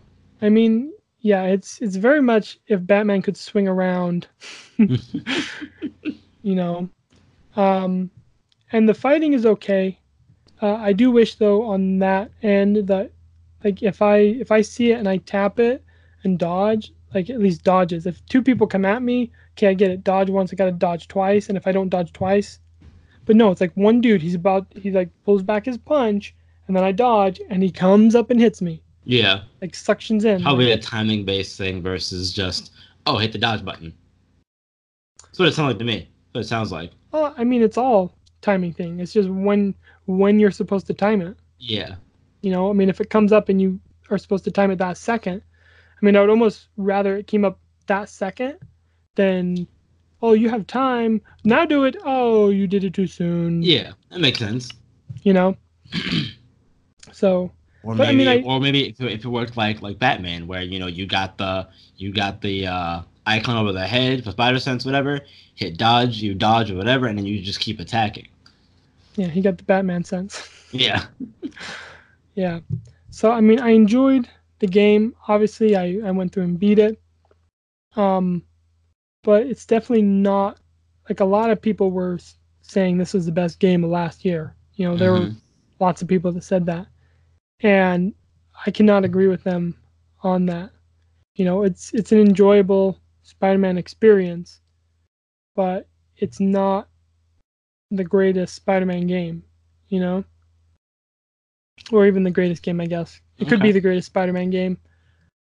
[0.41, 4.28] I mean, yeah, it's it's very much if Batman could swing around,
[4.78, 6.89] you know.
[7.56, 8.10] Um,
[8.71, 9.99] and the fighting is okay.
[10.62, 13.12] Uh, I do wish though on that end that
[13.63, 15.84] like if I if I see it and I tap it
[16.24, 18.06] and dodge, like at least dodges.
[18.06, 20.04] If two people come at me, okay, I get it.
[20.04, 22.60] Dodge once, I gotta dodge twice, and if I don't dodge twice,
[23.26, 24.22] but no, it's like one dude.
[24.22, 26.36] He's about he like pulls back his punch,
[26.67, 28.82] and then I dodge, and he comes up and hits me.
[29.04, 29.41] Yeah.
[29.62, 30.41] Like suctions in.
[30.43, 32.72] Probably a timing based thing versus just
[33.06, 33.93] oh hit the dodge button.
[35.24, 35.98] That's what it sounds like to me.
[35.98, 36.91] That's what it sounds like.
[37.12, 39.00] Well, I mean, it's all timing thing.
[39.00, 41.38] It's just when when you're supposed to time it.
[41.60, 41.95] Yeah.
[42.41, 44.78] You know, I mean, if it comes up and you are supposed to time it
[44.78, 45.41] that second,
[46.02, 48.58] I mean, I would almost rather it came up that second
[49.15, 49.67] than,
[50.21, 51.97] oh, you have time now, do it.
[52.06, 53.62] Oh, you did it too soon.
[53.62, 54.69] Yeah, that makes sense.
[55.23, 55.58] You know.
[57.12, 57.52] so.
[57.84, 60.47] Or But, I mean, I- or maybe if, it- if it worked like like Batman,
[60.47, 64.32] where you know you got the you got the uh, icon over the head for
[64.32, 65.21] spider sense, whatever.
[65.56, 68.28] Hit dodge, you dodge or whatever, and then you just keep attacking.
[69.15, 70.47] Yeah, he got the Batman sense.
[70.71, 71.06] Yeah.
[72.39, 72.62] Yeah.
[73.10, 75.13] So I mean, I enjoyed the game.
[75.28, 77.02] Obviously, I I went through and beat it.
[77.97, 78.43] Um,
[79.23, 80.60] but it's definitely not
[81.10, 82.17] like a lot of people were
[82.62, 84.56] saying this was the best game of last year.
[84.75, 85.36] You know, there were Mhm.
[85.82, 86.88] lots of people that said that,
[87.60, 88.13] and
[88.65, 89.75] I cannot agree with them
[90.23, 90.71] on that.
[91.36, 94.62] You know, it's it's an enjoyable Spider-Man experience,
[95.56, 96.88] but it's not
[97.91, 99.43] the greatest Spider-Man game.
[99.89, 100.23] You know,
[101.92, 103.20] or even the greatest game, I guess.
[103.38, 104.78] It could be the greatest Spider-Man game.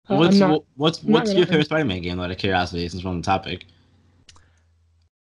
[0.08, 2.18] Uh, what's not, what's what's your favorite Spider-Man game?
[2.20, 3.64] Out of curiosity, since we're on the topic.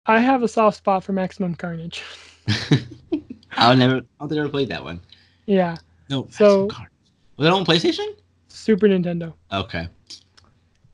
[0.05, 2.03] I have a soft spot for Maximum Carnage.
[3.53, 3.97] I'll never.
[3.97, 4.99] I don't think I ever played that one.
[5.45, 5.77] yeah,
[6.09, 6.27] No.
[6.31, 6.91] So- Maximum Carnage.
[7.38, 8.15] was it on PlayStation?
[8.51, 9.88] Super Nintendo, Okay.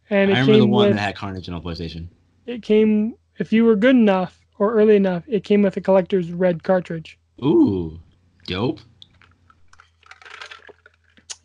[0.10, 2.08] and I remember the one with that had Carnage on PlayStation.
[2.46, 6.32] it came if you were good enough or early enough, it came with a collector's
[6.32, 7.18] red cartridge.
[7.44, 8.00] Ooh,
[8.46, 8.80] dope.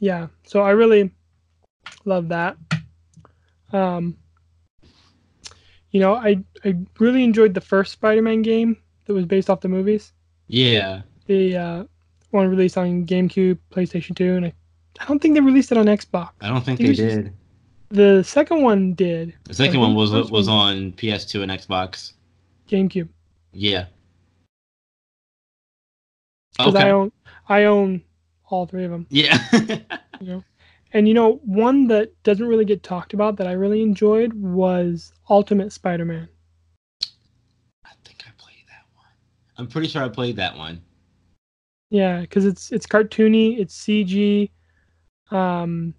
[0.00, 1.10] Yeah, so I really
[2.04, 2.56] love that.
[3.72, 4.16] Um,
[5.90, 9.68] you know, I I really enjoyed the first Spider-Man game that was based off the
[9.68, 10.12] movies.
[10.48, 11.02] Yeah.
[11.26, 11.84] The uh,
[12.30, 14.52] one released on GameCube, PlayStation 2, and I,
[15.00, 16.30] I don't think they released it on Xbox.
[16.40, 17.32] I don't think Think they was just- did.
[17.92, 22.12] The second one did The second I one was was on PS2 and Xbox.
[22.68, 23.08] GameCube
[23.52, 23.86] Yeah.
[26.56, 26.84] because Okay.
[26.86, 27.10] I own
[27.48, 28.02] I own
[28.50, 29.06] all three of them.
[29.10, 29.38] yeah.
[30.20, 30.44] You know,
[30.92, 35.14] and you know one that doesn't really get talked about that I really enjoyed was
[35.30, 36.28] Ultimate Spider-Man.
[37.86, 39.06] I think I played that one.
[39.56, 40.82] I'm pretty sure I played that one.
[41.88, 44.50] Yeah, because it's it's cartoony, it's CG.
[45.30, 45.94] Um,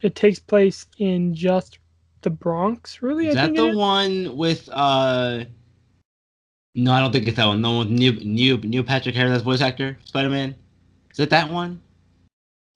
[0.00, 1.78] it takes place in just
[2.22, 3.28] the Bronx, really.
[3.28, 5.44] Is I that the one with uh?
[6.74, 7.60] No, I don't think it's that one.
[7.60, 10.54] No one, new Neil Neil Patrick Harris, voice actor, Spider Man.
[11.12, 11.82] Is it that one?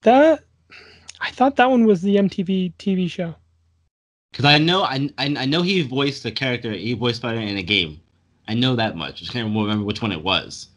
[0.03, 0.45] That
[1.21, 3.35] I thought that one was the MTV TV show.
[4.31, 6.73] Because I know I, I I know he voiced the character.
[6.73, 8.01] He voiced Spider in a game.
[8.49, 9.15] I know that much.
[9.15, 10.69] I just can't remember which one it was.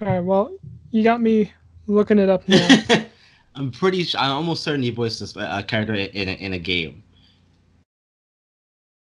[0.00, 0.56] All right, well,
[0.92, 1.52] you got me
[1.86, 2.68] looking it up now.
[3.56, 4.04] I'm pretty.
[4.04, 7.02] Sure, I'm almost certain he voiced this uh, character in a, in a game.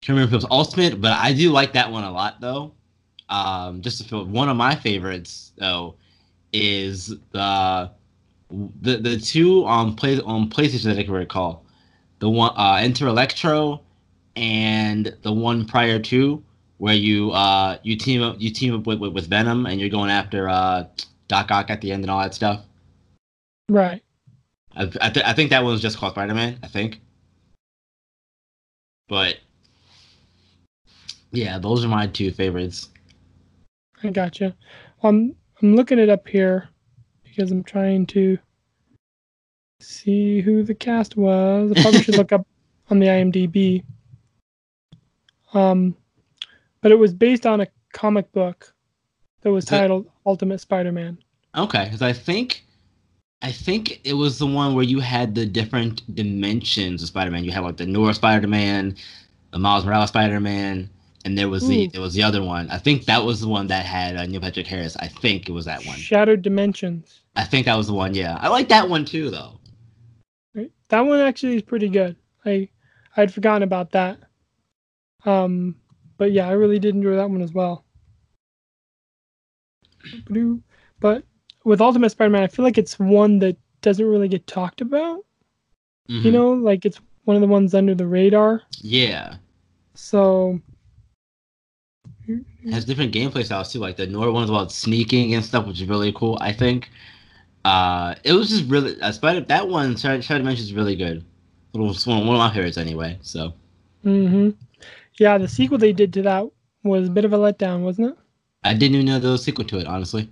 [0.02, 2.72] Can't remember if it was Ultimate, but I do like that one a lot though.
[3.28, 5.96] Um, just to feel one of my favorites though
[6.52, 7.90] is the
[8.50, 11.64] the the two on play on PlayStation that I can recall.
[12.18, 13.80] The one uh, Enter Electro
[14.36, 16.42] and the one prior to
[16.78, 19.90] where you uh you team up you team up with, with, with Venom and you're
[19.90, 20.84] going after uh
[21.28, 22.64] Doc Ock at the end and all that stuff.
[23.68, 24.02] right.
[24.76, 26.58] I, I, th- I think that one was just called Spider Man.
[26.62, 27.00] I think.
[29.08, 29.38] But
[31.32, 32.88] yeah, those are my two favorites.
[34.02, 34.56] I gotcha.
[35.02, 36.68] Um, I'm looking it up here
[37.30, 38.38] because I'm trying to
[39.80, 41.72] see who the cast was.
[41.72, 42.46] I probably should look up
[42.90, 43.84] on the IMDb.
[45.54, 45.96] Um,
[46.80, 48.72] but it was based on a comic book
[49.42, 51.18] that was titled Ultimate Spider-Man.
[51.56, 52.64] Okay, because I think,
[53.42, 57.44] I think it was the one where you had the different dimensions of Spider Man.
[57.44, 58.96] You had like the Noir Spider Man,
[59.50, 60.88] the Miles Morales Spider Man,
[61.24, 62.70] and there was the there was the other one.
[62.70, 64.96] I think that was the one that had uh, Neil Patrick Harris.
[64.98, 65.96] I think it was that one.
[65.96, 67.20] Shattered Dimensions.
[67.36, 68.14] I think that was the one.
[68.14, 69.58] Yeah, I like that one too, though.
[70.88, 72.16] That one actually is pretty good.
[72.44, 72.68] I
[73.16, 74.18] I'd forgotten about that.
[75.24, 75.76] Um,
[76.16, 77.84] but yeah, I really did enjoy that one as well.
[80.98, 81.24] But
[81.64, 85.24] with Ultimate Spider-Man, I feel like it's one that doesn't really get talked about.
[86.08, 86.32] You Mhm.
[86.32, 88.62] know, like it's one of the ones under the radar.
[88.80, 89.36] Yeah.
[89.94, 90.60] So
[92.70, 93.78] has different gameplay styles too.
[93.78, 96.38] Like the newer one's about sneaking and stuff, which is really cool.
[96.40, 96.88] I think.
[97.64, 99.40] Uh, it was just really uh, Spider.
[99.40, 101.24] That one, Shattered Dimension, is really good.
[101.74, 103.18] It was one, one of my favorites anyway.
[103.22, 103.52] So
[104.04, 104.50] Mm-hmm.
[105.18, 106.46] Yeah, the sequel they did to that
[106.82, 108.18] was a bit of a letdown, wasn't it?
[108.64, 109.86] I didn't even know there was a sequel to it.
[109.86, 110.28] Honestly.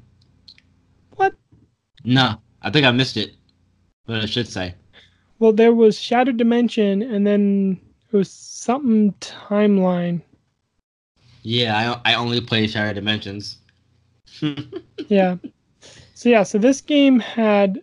[1.16, 1.34] What?
[2.04, 3.34] Nah, I think I missed it.
[4.06, 4.74] But I should say.
[5.38, 10.22] Well, there was Shattered Dimension, and then it was something timeline.
[11.48, 13.58] Yeah, I I only play Shattered Dimensions.
[15.08, 15.36] Yeah.
[16.12, 17.80] So yeah, so this game had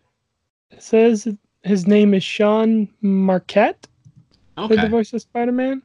[0.78, 1.28] says
[1.64, 3.88] his name is Sean Marquette,
[4.56, 5.82] played the voice of Spider-Man,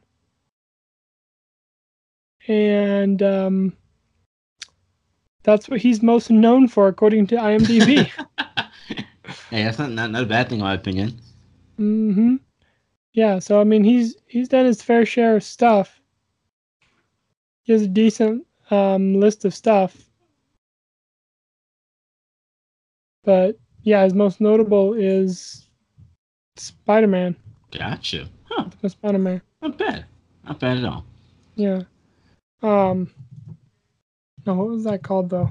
[2.47, 3.73] and um,
[5.41, 8.05] that's what he's most known for, according to IMDb.
[9.49, 11.19] hey, that's not, not not a bad thing in my opinion.
[11.79, 12.35] Mm hmm
[13.13, 16.00] Yeah, so I mean, he's he's done his fair share of stuff.
[17.63, 19.95] He has a decent um, list of stuff,
[23.23, 25.67] but yeah, his most notable is
[26.57, 27.35] Spider-Man.
[27.71, 28.27] Gotcha.
[28.45, 28.65] Huh.
[28.87, 29.41] Spider-Man.
[29.61, 30.05] Not bad.
[30.45, 31.05] Not bad at all.
[31.55, 31.83] Yeah.
[32.63, 33.11] Um.
[34.45, 35.49] No, what was that called though?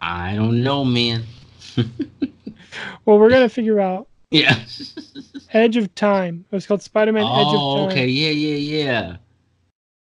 [0.00, 1.24] I don't know, man.
[3.04, 4.08] Well, we're gonna figure out.
[4.30, 4.58] yeah.
[5.52, 6.44] Edge of Time.
[6.50, 7.88] It was called Spider-Man Edge of oh, Time.
[7.90, 8.06] okay.
[8.06, 9.16] Yeah, yeah, yeah.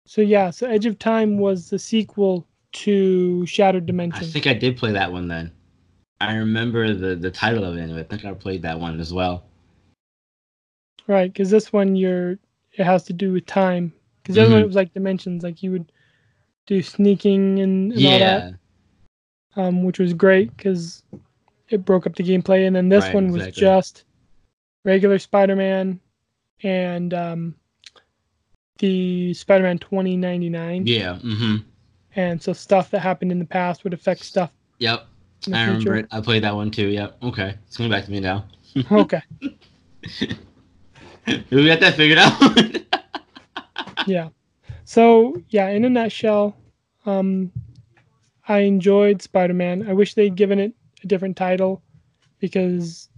[0.06, 4.24] So yeah, so Edge of Time was the sequel to Shattered Dimension.
[4.24, 5.52] I think I did play that one then.
[6.20, 7.80] I remember the the title of it.
[7.80, 8.00] Anyway.
[8.00, 9.44] I think I played that one as well.
[11.06, 12.38] Right, because this one you're
[12.76, 13.92] it has to do with time.
[14.22, 14.64] Because the other one Mhm.
[14.64, 15.90] it was like dimensions, like you would
[16.66, 18.50] do sneaking and, and all Yeah.
[19.56, 21.02] that, um, which was great because
[21.70, 22.66] it broke up the gameplay.
[22.66, 23.60] And then this Right, one was exactly.
[23.60, 24.04] just
[24.88, 26.00] regular Spider-Man
[26.62, 27.54] and um,
[28.78, 30.86] the Spider-Man 2099.
[30.86, 31.18] Yeah.
[31.22, 31.56] Mm-hmm.
[32.16, 35.06] And so stuff that happened in the past would affect stuff Yep.
[35.46, 35.96] I remember future.
[35.96, 36.06] it.
[36.10, 36.86] I played that one too.
[36.88, 37.18] Yep.
[37.22, 37.54] Okay.
[37.66, 38.44] It's coming back to me now.
[38.92, 39.22] okay,
[41.50, 42.38] we got that figured out.
[44.06, 44.28] yeah.
[44.84, 46.56] So yeah, in a nutshell,
[47.06, 47.50] um,
[48.46, 49.88] I enjoyed Spider-Man.
[49.88, 50.72] I wish they'd given it
[51.02, 51.82] a different title
[52.40, 53.08] because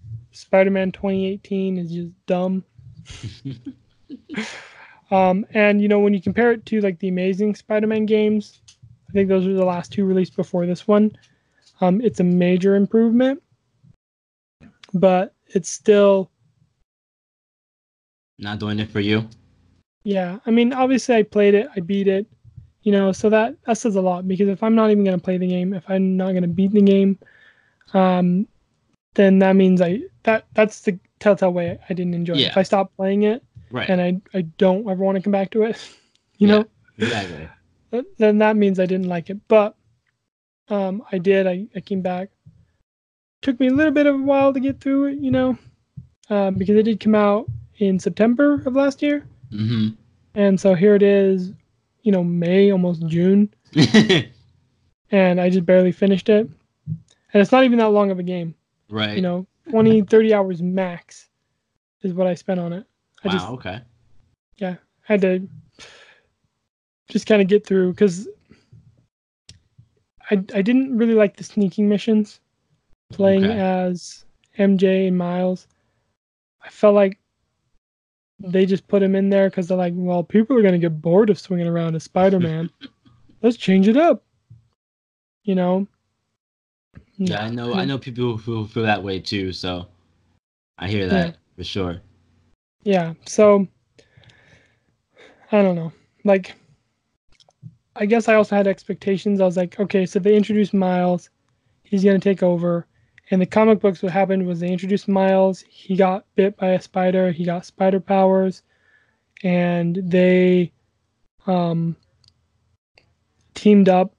[0.41, 2.65] Spider-Man 2018 is just dumb.
[5.11, 8.61] um, and you know when you compare it to like the Amazing Spider-Man games,
[9.09, 11.17] I think those were the last two released before this one.
[11.81, 13.43] Um, it's a major improvement,
[14.95, 16.31] but it's still
[18.39, 19.29] Not doing it for you.
[20.05, 22.27] Yeah, I mean, obviously, I played it, I beat it,
[22.83, 25.37] you know, so that that says a lot because if I'm not even gonna play
[25.39, 27.19] the game, if I'm not gonna beat the game,
[27.93, 28.47] um,
[29.15, 32.41] then that means I that that's the telltale way I didn't enjoy it.
[32.49, 33.89] If I stop playing it Right.
[33.89, 35.77] and I I don't ever want to come back to it,
[36.39, 36.55] you Yeah.
[36.59, 36.65] know,
[36.99, 37.49] exactly.
[38.19, 39.39] then that means I didn't like it.
[39.49, 39.77] But
[40.69, 41.47] um, I did.
[41.47, 42.31] I I came back.
[43.43, 45.57] Took me a little bit of a while to get through it, you know,
[46.29, 47.47] um, because it did come out
[47.79, 49.27] in September of last year.
[49.51, 49.89] Mm-hmm.
[50.35, 51.53] And so here it is,
[52.03, 53.53] you know, May, almost June,
[55.11, 56.49] and I just barely finished it.
[57.33, 58.55] And it's not even that long of a game,
[58.89, 59.15] right.
[59.17, 61.29] you know, 20, 30 hours max
[62.03, 62.87] is what I spent on it.
[63.25, 63.33] I wow.
[63.33, 63.81] just okay.
[64.57, 64.77] Yeah,
[65.09, 65.49] I had to
[67.09, 68.29] just kind of get through because
[70.31, 72.41] I, I didn't really like the sneaking missions
[73.13, 73.59] playing Okay.
[73.59, 74.25] as
[74.59, 75.67] MJ and Miles.
[76.63, 77.19] I felt like
[78.39, 81.03] they just put him in there because they're like, well, people are going to get
[81.03, 82.71] bored of swinging around as Spider Man.
[83.43, 84.23] Let's change it up.
[85.43, 85.87] You know?
[87.29, 87.75] Yeah, I know.
[87.75, 89.53] I know people who feel that way too.
[89.53, 89.87] So
[90.79, 91.33] I hear that Yeah.
[91.57, 92.01] for sure.
[92.83, 93.13] Yeah.
[93.27, 93.69] So
[95.53, 95.93] I don't know.
[96.25, 96.55] Like
[97.97, 99.41] I guess I also had expectations.
[99.41, 101.29] I was like, okay, so they introduced Miles,
[101.83, 102.87] he's gonna take over.
[103.29, 106.81] In the comic books, what happened was they introduced Miles, he got bit by a
[106.81, 108.63] spider, he got spider powers,
[109.43, 110.73] and they
[111.47, 111.97] um
[113.55, 114.15] teamed up,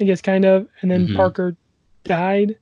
[0.00, 1.16] I guess kind of, and then Mhm.
[1.16, 1.56] Parker
[2.06, 2.58] died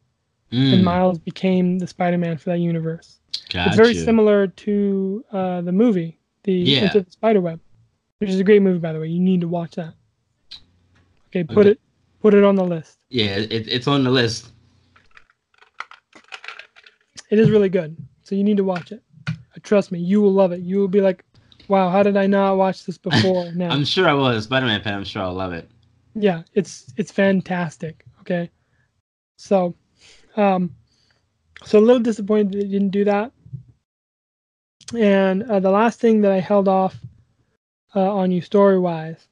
[0.53, 3.19] Mm, and Miles became the Spider-Man for that universe.
[3.49, 3.69] gotcha.
[3.71, 6.85] It's very similar to uh, the movie, the Yeah.
[6.85, 7.59] Into the Spider-Verse,
[8.19, 9.09] which is a great movie, by the way.
[9.09, 9.95] You need to watch that.
[11.29, 11.71] Okay, put Okay.
[11.71, 11.81] it
[12.21, 12.99] put it on the list.
[13.11, 14.53] Yeah, it, it's on the list.
[17.31, 19.03] It is really good, so you need to watch it.
[19.29, 20.61] Uh, Trust me, you will love it.
[20.61, 21.25] You will be like,
[21.69, 24.27] "Wow, how did I not watch this before?" Now, I'm sure I will.
[24.29, 25.69] As Spider-Man fan, I'm sure I'll love it.
[26.15, 28.05] yeah, it's it's fantastic.
[28.21, 28.51] Okay,
[29.37, 29.75] so,
[30.37, 30.75] um,
[31.65, 33.33] so a little disappointed they didn't do that.
[34.97, 36.99] And uh, the last thing that I held off
[37.97, 39.29] uh, on you story wise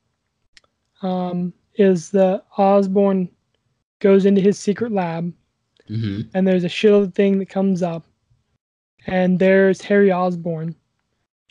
[1.03, 3.29] um, is the Osborn
[4.01, 5.33] goes into his secret lab,
[5.89, 8.07] hmm and there's a shield thing that comes up,
[9.07, 10.75] and there's Harry Osborn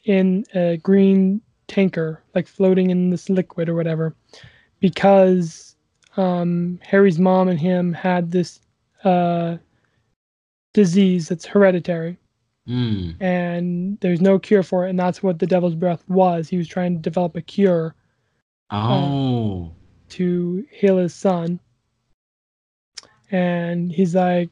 [0.05, 4.15] in a green tanker, like floating in this liquid or whatever,
[4.79, 5.70] because
[6.17, 8.59] um, Harry's mom and him had this
[9.03, 9.57] uh,
[10.73, 12.17] disease that's hereditary,
[12.67, 13.15] Mm.
[13.19, 16.47] and there's no cure for it, and that's what the Devil's Breath was.
[16.47, 17.95] He was trying to develop a cure
[18.69, 19.71] Oh.
[20.09, 21.59] to heal his son.
[23.31, 24.49] And he's like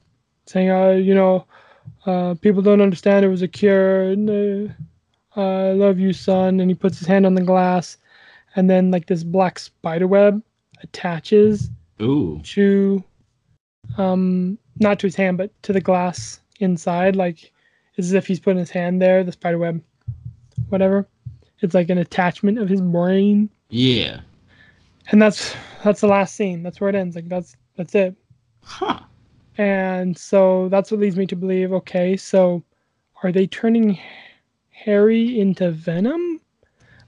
[0.48, 1.46] saying, uh, you know,
[2.06, 4.04] uh, people don't understand it was a cure.
[4.12, 4.74] And, uh,
[5.40, 6.60] I love you, son.
[6.60, 7.98] And he puts his hand on the glass,
[8.56, 10.42] and then like this black spider web
[10.84, 11.70] attaches
[12.02, 12.40] Ooh.
[12.44, 13.04] to,
[13.98, 17.16] um, not to his hand, but to the glass inside.
[17.16, 17.52] Like,
[17.96, 19.24] it's as if he's putting his hand there.
[19.24, 19.82] The spider web,
[20.70, 21.08] whatever.
[21.62, 24.22] It's like an attachment of his brain Yeah.
[25.12, 28.16] and that's that's the last scene that's where it ends like that's that's it
[28.64, 29.00] Huh.
[29.58, 32.64] and so that's what leads me to believe okay so
[33.24, 34.00] are they turning
[34.70, 36.40] harry into venom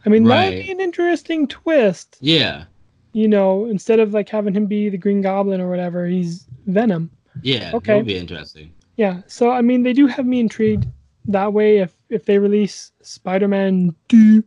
[0.05, 2.65] i mean that would be an interesting twist Yeah.
[3.13, 7.09] You know instead of like having him be the green goblin or whatever he's venom
[7.41, 7.71] Yeah.
[7.75, 7.91] Okay.
[7.93, 8.71] That would be interesting.
[8.97, 10.87] yeah so i mean they do have me intrigued
[11.27, 14.43] that way if if they release spider-man 2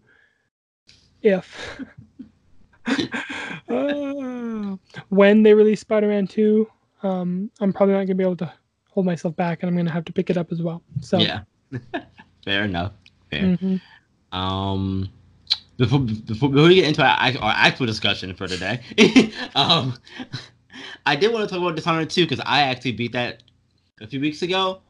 [1.23, 1.81] if
[3.69, 4.77] Uh,
[5.09, 6.69] when they release spider-man 2
[7.03, 8.53] um i'm probably not gonna be able to
[8.91, 11.41] hold myself back and i'm gonna have to pick it up as well so Yeah.
[12.45, 12.93] Fair enough.
[13.31, 13.57] Fair.
[13.57, 13.81] mhm.
[14.33, 15.09] Um,
[15.77, 18.81] before, before before we get into our, our actual discussion for today,
[19.55, 19.95] um,
[21.07, 23.43] I did want to talk about Dishonored 2 because I actually beat that
[24.01, 24.81] a few weeks ago.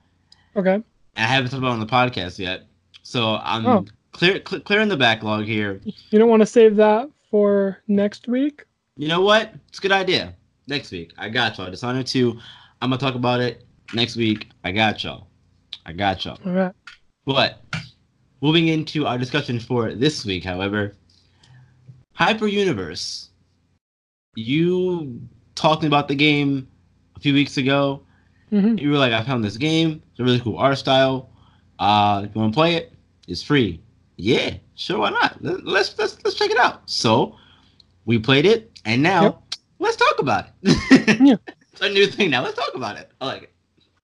[0.57, 0.83] okay
[1.17, 2.63] I haven't talked about it on the podcast yet.
[3.03, 3.85] So I'm Oh.
[4.13, 5.81] clear, cl- clearing the backlog here.
[5.85, 8.65] you don't want to save that for next week
[8.97, 9.53] You know what?
[9.69, 10.35] It's a good idea.
[10.67, 11.71] Next week, I got y'all.
[11.71, 12.39] Dishonored 2.
[12.81, 14.49] I'm gonna talk about it next week.
[14.65, 15.27] I got y'all.
[15.85, 16.39] I got y'all.
[16.47, 16.73] all right
[17.27, 17.61] But
[18.45, 20.95] moving into our discussion for this week, however,
[22.13, 23.31] Hyper Universe.
[24.37, 25.19] You
[25.55, 26.69] talking about the game
[27.17, 28.03] a few weeks ago.
[28.51, 30.03] hmm You were like, I found this game.
[30.11, 31.31] It's a really cool art style.
[31.79, 32.93] Uh, if you want to play it,
[33.29, 33.81] it's free.
[34.17, 35.43] Yeah, sure, why not?
[35.43, 36.89] Let- Let's let's let's check it out.
[36.89, 37.37] So
[38.05, 39.43] we played it, and now Yep.
[39.79, 41.21] let's talk about it.
[41.21, 41.37] Yeah.
[41.73, 42.43] it's a new thing now.
[42.45, 43.11] Let's talk about it.
[43.21, 43.43] I like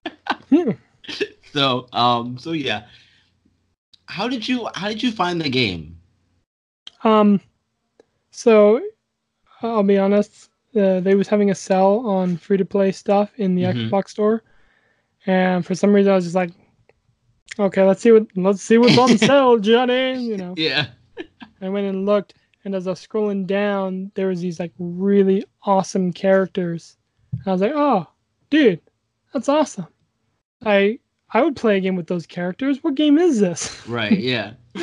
[0.06, 0.12] it.
[0.48, 0.70] Hmm.
[1.52, 2.86] So um, so yeah.
[4.10, 5.96] How did you how did you find the game?
[7.04, 7.40] Um,
[8.32, 8.80] so
[9.62, 13.54] I'll be honest, uh, they was having a sell on free to play stuff in
[13.54, 13.88] the Mhm.
[13.88, 14.42] Xbox store,
[15.26, 16.50] and for some reason I was just like,
[17.58, 20.20] okay, let's see what let's see what's on sale, Johnny.
[20.22, 20.88] You know, Yeah.
[21.62, 25.44] I went and looked, and as I was scrolling down, there was these like really
[25.62, 26.96] awesome characters.
[27.32, 28.06] And I was like, oh,
[28.50, 28.80] dude,
[29.32, 29.86] that's awesome.
[30.64, 30.98] I
[31.32, 32.82] I would play a game with those characters.
[32.82, 33.86] What game is this?
[33.86, 34.18] Right.
[34.18, 34.52] Yeah.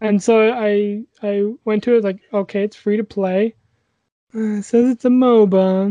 [0.00, 3.54] And so I I went to it like, okay, it's free to play.
[4.32, 5.88] Uh, it says it's a MOBA.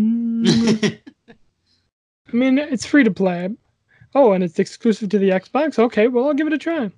[1.29, 3.49] I mean, it's free to play.
[4.15, 5.77] Oh, and it's exclusive to the Xbox.
[5.77, 6.89] Okay, well, I'll give it a try.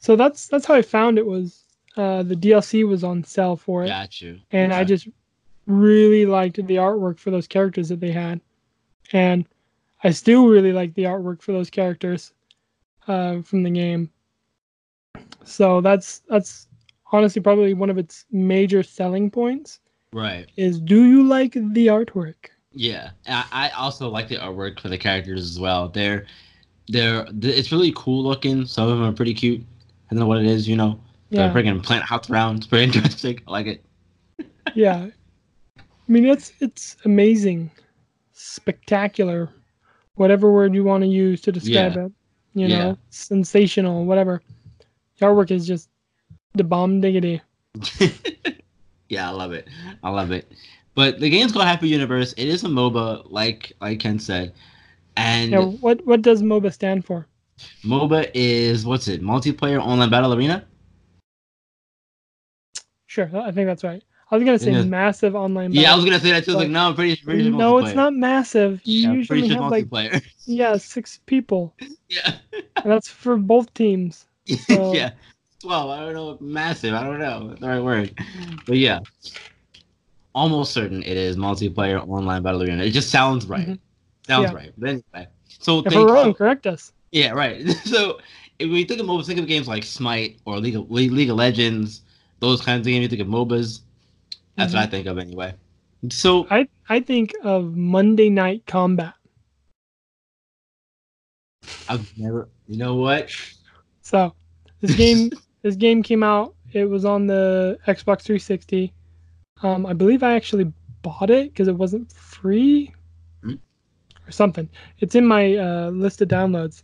[0.00, 1.62] So that's that's how I found it was
[1.96, 4.40] uh, the DLC was on sale for it, Got you.
[4.50, 5.06] and I just
[5.66, 8.40] really liked the artwork for those characters that they had,
[9.12, 9.46] and
[10.04, 12.32] I still really like the artwork for those characters
[13.06, 14.10] uh, from the game.
[15.44, 16.68] So that's that's
[17.12, 19.80] honestly probably one of its major selling points
[20.12, 20.46] right.
[20.56, 22.50] is do you like the artwork?
[22.72, 25.88] Yeah, I, I also like the artwork for the characters as well.
[25.88, 26.26] They're
[26.88, 28.66] they're it's really cool looking.
[28.66, 29.62] Some of them are pretty cute.
[30.10, 31.00] I don't know what it is, you know.
[31.30, 32.58] Yeah, They're freaking plant house around.
[32.58, 33.40] It's pretty interesting.
[33.46, 33.84] I like it.
[34.74, 35.08] yeah.
[35.78, 37.70] I mean, it's it's amazing,
[38.32, 39.50] spectacular,
[40.18, 42.06] whatever word you want to use to describe Yeah.
[42.06, 42.12] it.
[42.54, 42.78] You Yeah.
[42.78, 44.42] know, sensational, whatever.
[45.18, 45.88] The artwork is just
[46.54, 47.40] the bomb diggity.
[49.08, 49.68] yeah, I love it.
[50.02, 50.52] I love it.
[50.94, 52.32] But the game's called Hyper Universe.
[52.36, 54.52] It is a MOBA, like like Ken said,
[55.16, 57.26] and Yeah, what what does MOBA stand for?
[57.84, 59.22] MOBA is what's it?
[59.22, 60.66] Multiplayer online battle arena.
[63.06, 64.02] Sure, I think that's right.
[64.30, 64.82] I was gonna say Yeah.
[64.82, 65.72] massive online.
[65.72, 66.52] Yeah, I was gonna say that too.
[66.52, 68.80] Like, no, I'm pretty, pretty sure no, it's not massive.
[68.84, 69.86] You Yeah, usually have like
[70.46, 71.74] yeah six people,
[72.08, 72.34] yeah.
[72.52, 74.26] and that's for both teams.
[74.66, 75.12] So- yeah.
[75.64, 76.36] Well, I don't know.
[76.40, 76.94] Massive.
[76.94, 77.54] I don't know.
[77.58, 78.14] The right word.
[78.64, 79.00] But yeah.
[80.34, 82.84] Almost certain it is multiplayer online battle arena.
[82.84, 83.66] It just sounds right.
[83.66, 83.78] Mhm.
[84.26, 84.56] Sounds Yeah.
[84.56, 84.72] right.
[84.78, 85.28] But anyway.
[85.58, 86.92] So If we're wrong, correct us.
[87.10, 87.66] Yeah, right.
[87.84, 88.20] So
[88.60, 91.36] if we think of MOBAs, think of games like Smite or League of, League of
[91.36, 92.02] Legends,
[92.38, 93.02] those kinds of games.
[93.02, 93.80] You think of MOBAs.
[94.58, 94.80] That's mm-hmm.
[94.80, 95.54] what I think of anyway.
[96.10, 99.14] So I I think of Monday Night Combat.
[101.88, 102.48] I've never.
[102.66, 103.30] You know what?
[104.02, 104.34] So
[104.80, 105.30] this game
[105.62, 106.54] this game came out.
[106.72, 108.92] It was on the Xbox 360.
[109.62, 112.92] Um, I believe I actually bought it because it wasn't free
[113.42, 113.54] mm-hmm.
[114.26, 114.68] or something.
[114.98, 116.82] It's in my uh, list of downloads,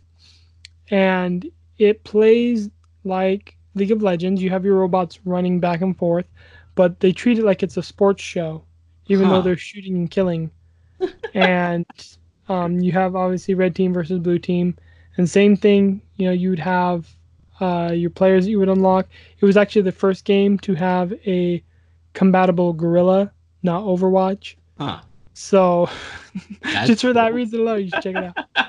[0.89, 1.45] and
[1.77, 2.69] it plays
[3.03, 4.41] like League of Legends.
[4.41, 6.25] You have your robots running back and forth,
[6.75, 8.63] but they treat it like it's a sports show,
[9.07, 9.33] even huh.
[9.33, 10.51] though they're shooting and killing.
[11.33, 11.85] and
[12.47, 14.75] um, you have obviously red team versus blue team,
[15.17, 16.01] and same thing.
[16.17, 17.07] You know, you would have
[17.59, 19.07] uh, your players that you would unlock.
[19.39, 21.63] It was actually the first game to have a
[22.13, 23.31] compatible gorilla,
[23.63, 24.55] not Overwatch.
[24.77, 25.01] Huh.
[25.33, 25.89] So
[26.85, 28.67] just for that reason alone, you should check it out.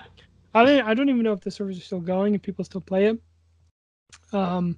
[0.55, 2.81] I don't I don't even know if the servers are still going, if people still
[2.81, 3.21] play it.
[4.33, 4.77] Um,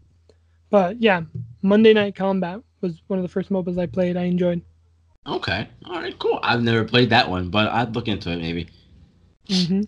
[0.70, 1.22] but yeah,
[1.62, 4.16] Monday Night Combat was one of the first MOBAs I played.
[4.16, 4.62] I enjoyed.
[5.26, 6.40] Okay, all right, cool.
[6.42, 8.68] I've never played that one, but I'd look into it maybe.
[9.48, 9.82] Mm-hmm.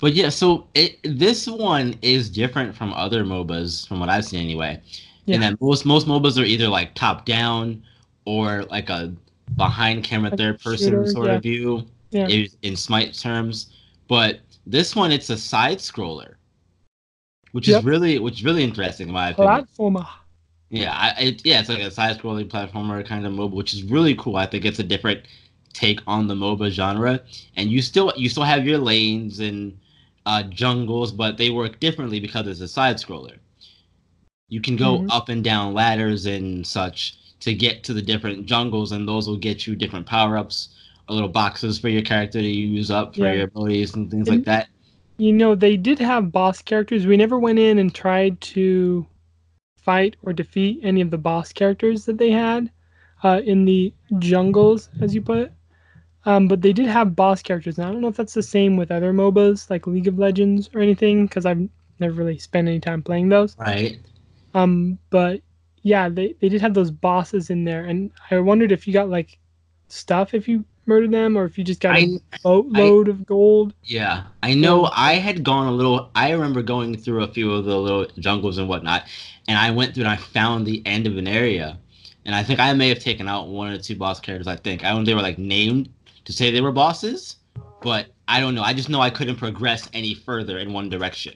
[0.00, 4.40] But yeah, so it, this one is different from other MOBAs, from what I've seen
[4.40, 4.80] anyway.
[5.26, 5.34] Yeah.
[5.34, 7.82] And that most most MOBAs are either like top down
[8.24, 9.14] or like a
[9.56, 11.34] behind camera like third person shooter, sort yeah.
[11.34, 11.86] of view.
[12.10, 12.28] Yeah.
[12.62, 13.74] In Smite terms,
[14.06, 16.34] but this one it's a side scroller,
[17.50, 17.80] which yep.
[17.80, 19.66] is really which is really interesting in my opinion.
[19.66, 20.06] Platformer.
[20.74, 23.84] Yeah, I, it, yeah, it's like a side scrolling platformer kind of MOBA, which is
[23.84, 24.34] really cool.
[24.34, 25.20] I think it's a different
[25.72, 27.20] take on the MOBA genre,
[27.56, 29.78] and you still you still have your lanes and
[30.26, 33.36] uh, jungles, but they work differently because it's a side scroller.
[34.48, 35.12] You can go mm-hmm.
[35.12, 39.36] up and down ladders and such to get to the different jungles, and those will
[39.36, 40.70] get you different power ups,
[41.08, 43.32] or little boxes for your character to use up for yeah.
[43.32, 44.68] your abilities and things and, like that.
[45.18, 47.06] You know, they did have boss characters.
[47.06, 49.06] We never went in and tried to
[49.84, 52.70] fight or defeat any of the boss characters that they had
[53.22, 55.52] uh, in the jungles, as you put it.
[56.26, 57.78] Um, but they did have boss characters.
[57.78, 60.70] And I don't know if that's the same with other MOBAs like League of Legends
[60.74, 61.68] or anything, because I've
[62.00, 63.56] never really spent any time playing those.
[63.58, 63.98] Right.
[64.54, 65.42] Um, but
[65.82, 69.10] yeah, they, they did have those bosses in there, and I wondered if you got
[69.10, 69.38] like
[69.88, 73.26] stuff if you murdered them, or if you just got I, a boatload I, of
[73.26, 73.74] gold.
[73.82, 74.90] Yeah, I know.
[74.92, 76.10] I had gone a little.
[76.14, 79.04] I remember going through a few of the little jungles and whatnot,
[79.48, 81.78] and I went through and I found the end of an area,
[82.24, 84.46] and I think I may have taken out one or two boss characters.
[84.46, 85.88] I think I when they were like named
[86.24, 87.36] to say they were bosses,
[87.82, 88.62] but I don't know.
[88.62, 91.34] I just know I couldn't progress any further in one direction.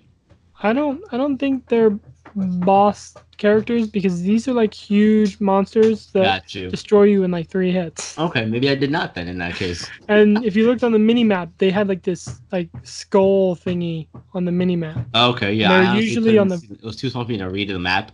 [0.62, 1.02] I don't.
[1.12, 1.98] I don't think they're
[2.34, 6.68] boss characters because these are like huge monsters that you.
[6.68, 8.18] destroy you in like three hits.
[8.18, 9.88] Okay, maybe I did not then in that case.
[10.08, 14.08] and if you looked on the mini map, they had like this like skull thingy
[14.34, 14.98] on the mini map.
[15.14, 15.68] Okay, yeah.
[15.68, 16.60] They're usually on the.
[16.70, 18.12] It was too small for me to read the map.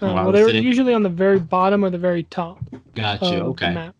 [0.00, 0.64] Uh, well, they were sitting.
[0.64, 2.58] usually on the very bottom or the very top.
[2.94, 3.38] Got you.
[3.38, 3.72] Okay.
[3.72, 3.94] map.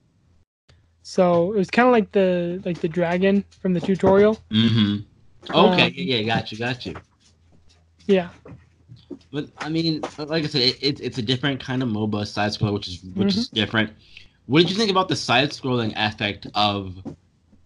[1.02, 4.38] So it was kind of like the like the dragon from the tutorial.
[4.50, 5.04] Mm-hmm.
[5.54, 5.86] Okay.
[5.86, 6.22] Um, yeah, yeah.
[6.22, 6.58] Got you.
[6.58, 6.96] Got you.
[8.06, 8.30] Yeah.
[9.32, 12.52] But I mean, like I said, it, it, it's a different kind of MOBA side
[12.52, 13.38] scroller, which is which mm-hmm.
[13.38, 13.90] is different.
[14.46, 16.96] What did you think about the side scrolling aspect of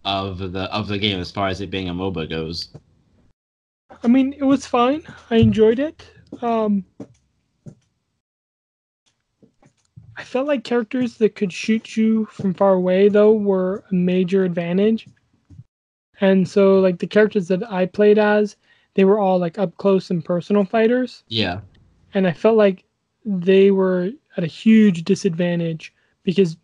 [0.05, 2.69] of the of the game as far as it being a MOBA goes?
[4.03, 5.03] I mean, it was fine.
[5.29, 6.05] I enjoyed it.
[6.41, 6.85] Um,
[10.17, 14.43] I felt like characters that could shoot you from far away though were a major
[14.43, 15.07] advantage.
[16.19, 18.55] And so like the characters that I played as,
[18.97, 21.23] they were all like up close and personal fighters.
[21.27, 21.59] Yeah.
[22.15, 22.83] And I felt like
[23.25, 25.93] they were at a huge disadvantage
[26.23, 26.57] because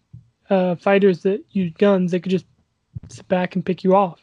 [0.50, 2.48] uh, fighters that use guns, they could just
[3.08, 4.20] sit back and pick you off.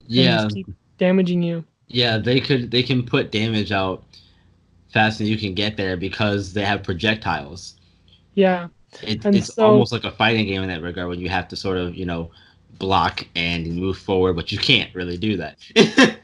[0.00, 0.48] Yeah.
[0.50, 0.66] keep
[0.98, 1.64] damaging you.
[1.86, 4.02] Yeah, they could they can put damage out
[4.92, 7.76] faster than you can get there because they have projectiles.
[8.34, 8.66] Yeah.
[9.00, 11.56] It, it's so, almost like a fighting game in that regard when you have to
[11.56, 12.32] sort of, you know,
[12.80, 15.58] block and move forward, but you can't really do that.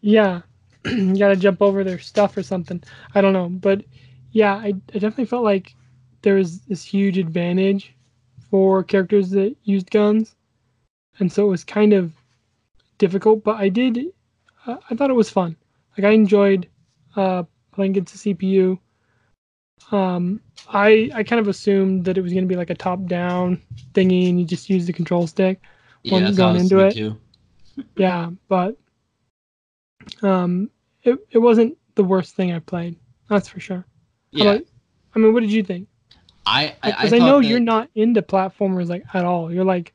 [0.00, 0.42] yeah.
[0.84, 2.82] you gotta jump over their stuff or something.
[3.14, 3.48] I don't know.
[3.48, 3.84] But
[4.32, 5.74] yeah, I, I definitely felt like
[6.22, 7.94] there was this huge advantage
[8.50, 10.34] for characters that used guns.
[11.18, 12.12] And so it was kind of
[12.98, 13.98] difficult, but I did,
[14.66, 15.56] uh, I thought it was fun.
[15.96, 16.68] Like I enjoyed
[17.16, 18.78] uh, playing against the CPU.
[19.92, 23.06] Um, I I kind of assumed that it was going to be like a top
[23.06, 23.60] down
[23.92, 25.60] thingy, and you just use the control stick
[26.02, 26.94] yeah, going into it.
[26.94, 27.18] Too.
[27.96, 28.76] yeah, but
[30.22, 30.70] um,
[31.02, 32.96] it it wasn't the worst thing I played.
[33.28, 33.84] That's for sure.
[34.32, 34.44] Yeah.
[34.44, 34.64] About,
[35.14, 35.88] I mean, what did you think?
[36.46, 37.46] I because I, I, I, know that...
[37.46, 39.52] you're not into platformers like at all.
[39.52, 39.92] You're like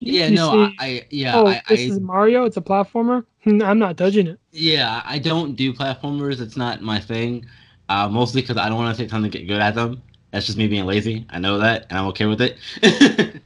[0.00, 2.44] Yeah, You no, see- I yeah, oh, I, this is Mario.
[2.44, 3.24] It's a platformer.
[3.46, 4.38] I'm not touching it.
[4.52, 6.40] yeah, I don't do platformers.
[6.40, 7.46] It's not my thing.
[7.88, 10.02] Uh, mostly because I don't want to take time to get good at them.
[10.30, 11.26] That's just me being lazy.
[11.30, 12.56] I know that, and I'm okay with it.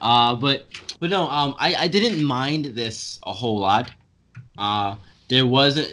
[0.00, 0.66] uh, but
[0.98, 3.90] but no, um, I I didn't mind this a whole lot.
[4.58, 4.96] Uh,
[5.28, 5.88] there wasn't,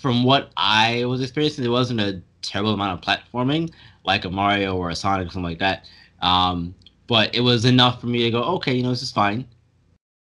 [0.00, 3.72] from what I was experiencing, there wasn't a terrible amount of platforming
[4.04, 5.86] like a Mario or a Sonic or something like that.
[6.20, 6.74] Um,
[7.06, 9.46] but it was enough for me to go, okay, you know, this is fine.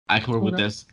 [0.10, 0.86] I can work with this.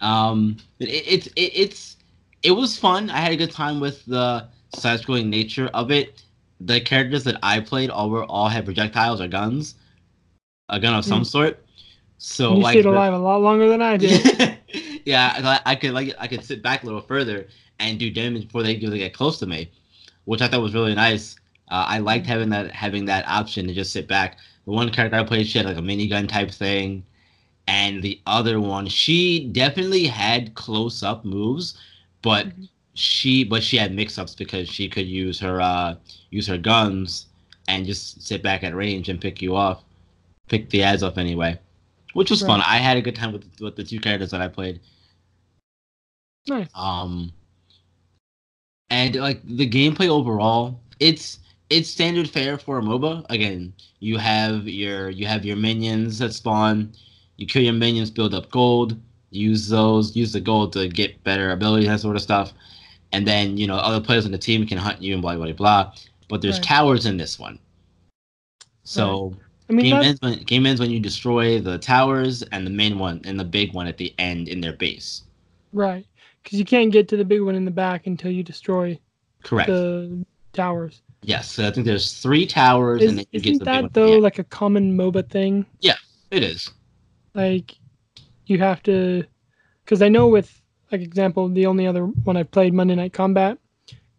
[0.00, 1.96] Um, it, it's it, it's
[2.42, 3.10] it was fun.
[3.10, 6.22] I had a good time with the side-scrolling nature of it.
[6.60, 9.74] The characters that I played all were all had projectiles or guns,
[10.68, 11.26] a gun of some Mm.
[11.26, 11.64] sort.
[12.18, 14.57] So you like stayed the- alive a lot longer than I did.
[15.08, 17.48] yeah, I, I could like I could sit back a little further
[17.78, 19.70] and do damage before they really get close to me,
[20.26, 21.36] which I thought was really nice.
[21.70, 24.36] Uh, I liked having that having that option to just sit back.
[24.66, 27.04] The one character I played, she had like a minigun type thing,
[27.66, 31.78] and the other one, she definitely had close up moves,
[32.22, 32.68] but Mhm.
[32.94, 35.94] she but she had mix ups because she could use her uh
[36.30, 37.26] use her guns
[37.68, 39.84] and just sit back at range and pick you off,
[40.48, 41.58] pick the ads off anyway,
[42.14, 42.60] which was fun.
[42.60, 44.80] I had a good time with with the two characters that I played.
[46.48, 46.68] Nice.
[46.74, 47.32] Um,
[48.90, 51.40] and like the gameplay overall, it's
[51.70, 53.26] it's standard fare for a MOBA.
[53.30, 56.92] Again, you have your you have your minions that spawn.
[57.36, 58.96] You kill your minions, build up gold.
[59.30, 62.52] Use those, use the gold to get better abilities, that sort of stuff.
[63.12, 65.52] And then you know other players on the team can hunt you and blah blah
[65.52, 65.92] blah.
[66.28, 66.62] But there's Right.
[66.62, 67.58] towers in this one.
[68.84, 69.34] So
[69.68, 72.98] I mean, game ends when game ends when you destroy the towers and the main
[72.98, 75.22] one and the big one at the end in their base.
[75.72, 76.06] right.
[76.48, 78.98] Because you can't get to the big one in the back until you destroy
[79.44, 79.68] Correct.
[79.68, 80.24] the
[80.54, 81.02] towers.
[81.20, 83.70] Yes, so I think there's three towers, Is, and then you get isn't to the
[83.70, 83.82] big one.
[83.84, 84.22] that though end.
[84.22, 85.66] like a common MOBA thing?
[85.80, 85.96] Yeah,
[86.30, 86.70] it is.
[87.34, 87.74] Like
[88.46, 89.24] you have to,
[89.84, 90.58] because I know with
[90.90, 93.58] like example, the only other one I've played Monday Night Combat,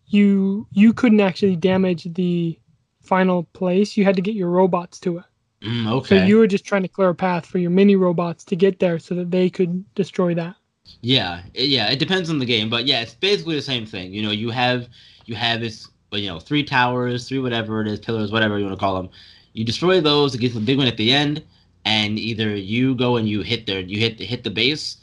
[0.05, 2.59] you you couldn't actually damage the
[3.01, 3.97] final place.
[3.97, 5.23] You had to get your robots to it.
[5.63, 6.27] Mm, So okay.
[6.27, 8.99] you were just trying to clear a path for your mini robots to get there
[8.99, 10.55] so that they could destroy that.
[11.01, 11.89] Yeah, yeah.
[11.89, 14.13] It depends on the game, but yeah, it's basically the same thing.
[14.13, 14.87] You know, you have
[15.25, 18.77] you have this, you know, three towers, three whatever it is, pillars, whatever you want
[18.77, 19.09] to call them.
[19.53, 21.43] You destroy those to get the big one at the end,
[21.85, 24.97] and either you go and you hit their you hit hit the base,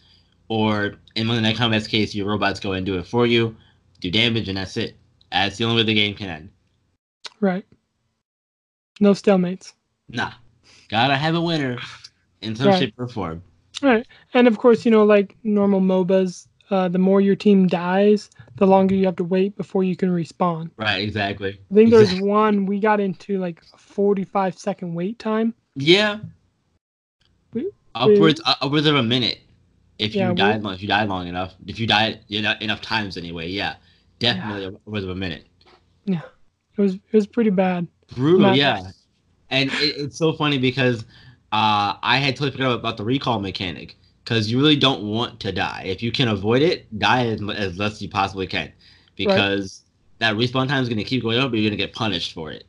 [0.48, 3.54] or in Monday Night Combat's case, your robots go and do it for you,
[4.00, 4.96] do damage, and that's it.
[5.32, 6.50] That's the only way the game can end.
[7.40, 7.66] Right.
[9.00, 9.72] No stalemates.
[10.08, 10.32] Nah,
[10.88, 11.78] gotta have a winner
[12.40, 12.78] in some Right.
[12.78, 13.42] shape or form.
[13.82, 14.06] Right.
[14.34, 18.66] And of course, you know, like normal MOBAs, uh, the more your team dies, the
[18.66, 20.70] longer you have to wait before you can respawn.
[20.76, 21.60] Right, exactly.
[21.70, 25.54] I think there's Exact- one we got into like a 45 second wait time.
[25.74, 26.18] Yeah.
[27.52, 29.38] We- Upwards uh, upwards of a minute.
[29.98, 32.42] If Yeah, you we- died long, if you died long enough, if you died you
[32.42, 33.76] know, enough times anyway, yeah,
[34.18, 35.46] definitely upwards of a minute.
[36.04, 36.20] Yeah,
[36.76, 37.86] it was it was pretty bad.
[38.14, 38.90] Brutal, Not yeah.
[39.50, 41.04] And it, it's so funny because
[41.52, 45.52] uh, I had totally forgot about the recall mechanic because you really don't want to
[45.52, 45.82] die.
[45.86, 48.72] If you can avoid it, die as, as less as you possibly can
[49.16, 49.82] because
[50.18, 52.32] that respawn time is going to keep going up, but you're going to get punished
[52.32, 52.64] for it.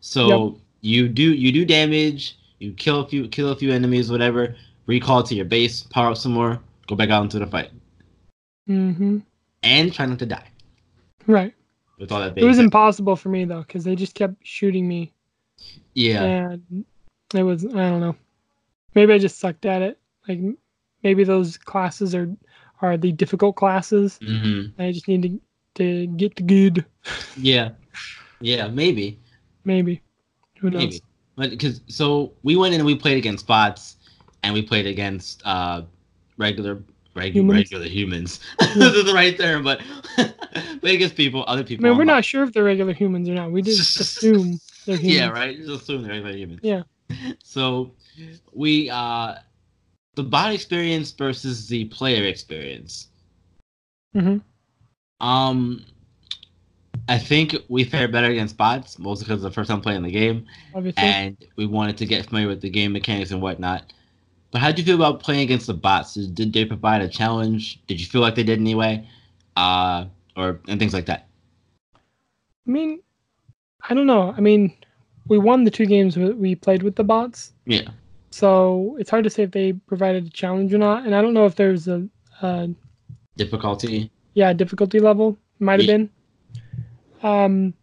[0.00, 4.56] So you do you do damage, you kill a few kill a few enemies, whatever.
[4.86, 7.70] Recall to your base, power up some more, go back out into the fight,
[8.68, 9.18] Mm-hmm.
[9.62, 10.48] and try not to die
[11.26, 11.54] Right.
[11.98, 12.38] with all that.
[12.38, 15.12] It was impossible for me though, because they just kept shooting me,
[15.94, 16.84] yeah, and
[17.34, 18.16] it was I don't know.
[18.94, 19.98] Maybe I just sucked at it.
[20.28, 20.40] Like
[21.02, 22.28] maybe those classes are
[22.82, 24.18] are the difficult classes.
[24.24, 25.40] hmm I just need to
[25.76, 26.84] to get the good.
[27.36, 27.70] yeah,
[28.40, 29.20] yeah, maybe.
[29.64, 30.02] Maybe.
[30.60, 30.82] Who knows?
[30.82, 31.02] Maybe.
[31.36, 33.96] But because so we went in and we played against bots
[34.42, 35.82] and we played against uh
[36.38, 36.82] regular
[37.14, 37.58] regu- Humans?
[37.58, 38.40] regular humans.
[38.58, 39.80] this is the right term, but
[40.80, 41.84] played against people, other people.
[41.84, 43.50] I mean, we're not sure if they're regular humans or not.
[43.50, 45.14] We just assume they're humans.
[45.16, 45.56] Yeah, right.
[45.56, 46.60] Just assume they're regular humans.
[46.62, 46.82] Yeah.
[47.42, 47.92] So
[48.52, 49.36] we uh
[50.14, 53.08] the bot experience versus the player experience.
[54.14, 54.38] hmm
[55.20, 55.84] Um
[57.08, 60.10] I think we fared better against bots, mostly because it's the first time playing the
[60.10, 60.46] game.
[60.74, 61.02] Obviously.
[61.02, 63.92] and we wanted to get familiar with the game mechanics and whatnot.
[64.50, 66.14] But how did you feel about playing against the bots?
[66.14, 67.80] Did did they provide a challenge?
[67.86, 69.08] Did you feel like they did anyway?
[69.56, 71.28] Uh, or and things like that.
[72.66, 73.00] I mean,
[73.88, 74.32] I don't know.
[74.36, 74.74] I mean,
[75.28, 77.88] we won the two games we we played with the bots, Yeah,
[78.30, 81.04] so it's hard to say if they provided a challenge or not.
[81.06, 82.06] And I don't know if there's a,
[82.42, 82.68] a
[83.36, 84.10] difficulty.
[84.34, 85.36] yeah difficulty level.
[85.58, 85.96] Might have Yeah.
[85.96, 86.10] been.
[87.22, 87.74] Um,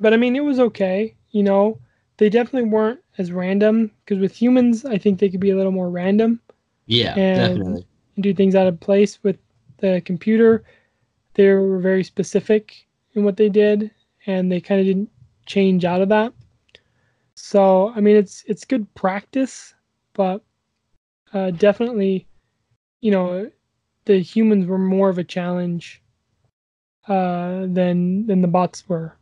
[0.00, 1.14] but I mean, it was okay.
[1.30, 1.78] You know,
[2.18, 5.72] they definitely weren't as random because with humans, I think they could be a little
[5.72, 6.40] more random
[6.86, 7.86] Yeah, And- definitely.
[8.16, 9.22] and do things out of place.
[9.22, 9.38] With
[9.78, 10.64] the computer,
[11.34, 12.74] they were very specific
[13.14, 13.90] in what they did,
[14.26, 15.10] and they kind of didn't
[15.48, 16.32] change out of that.
[17.34, 19.74] So I mean, it's it's good practice,
[20.12, 20.42] but
[21.32, 22.28] uh, definitely,
[23.00, 23.50] you know,
[24.04, 26.02] the humans were more of a challenge
[27.08, 29.16] uh, than than the bots were.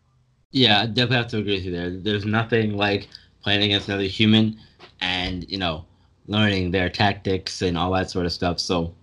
[0.53, 1.91] Yeah, I definitely have to agree with you there.
[1.91, 3.09] There's nothing like
[3.43, 4.59] playing against another human
[5.01, 5.85] and, you know,
[6.29, 8.59] learning their tactics and all that sort of stuff.
[8.59, 8.95] So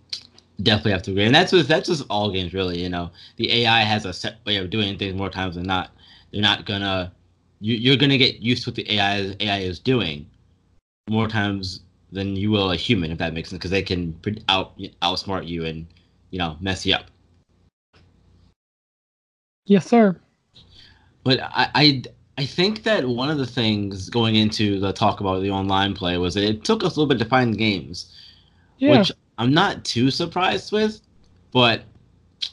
[0.61, 1.25] definitely have to agree.
[1.25, 3.11] And that's just that's just all games really, you know.
[3.37, 5.91] The AI has a set way of doing things more times than not.
[6.33, 7.13] They're not gonna
[7.61, 10.25] you, you're gonna get used to what the AI is, AI is doing
[11.09, 11.81] more times
[12.11, 14.19] than you will a human, if that makes sense, because they can
[14.49, 15.85] out outsmart you and
[16.31, 17.05] you know mess you up.
[19.65, 20.19] Yes, sir.
[21.23, 22.03] But I, I
[22.39, 26.17] I think that one of the things going into the talk about the online play
[26.17, 28.11] was that it took us a little bit to find the games,
[28.79, 28.97] Yeah.
[28.97, 30.99] which I'm not too surprised with.
[31.51, 31.83] But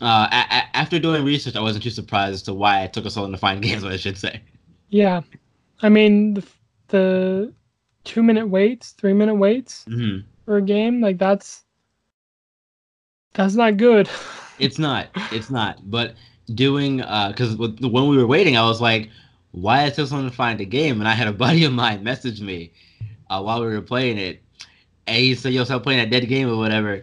[0.00, 3.06] uh, a- a- after doing research, I wasn't too surprised as to why it took
[3.06, 3.84] us so long to find games.
[3.84, 4.40] I should say.
[4.88, 5.22] Yeah,
[5.82, 6.46] I mean the
[6.88, 7.54] the
[8.04, 11.64] two minute waits, three minute waits hmm for a game like that's
[13.34, 14.08] that's not good.
[14.58, 15.08] It's not.
[15.30, 15.90] It's not.
[15.90, 16.14] But
[16.54, 19.10] doing because when we were waiting, I was like,
[19.52, 22.02] "Why is this one to find a game?" And I had a buddy of mine
[22.04, 22.72] message me
[23.30, 24.42] uh, while we were playing it,
[25.06, 27.02] and he said, "Yo, stop playing that dead game or whatever."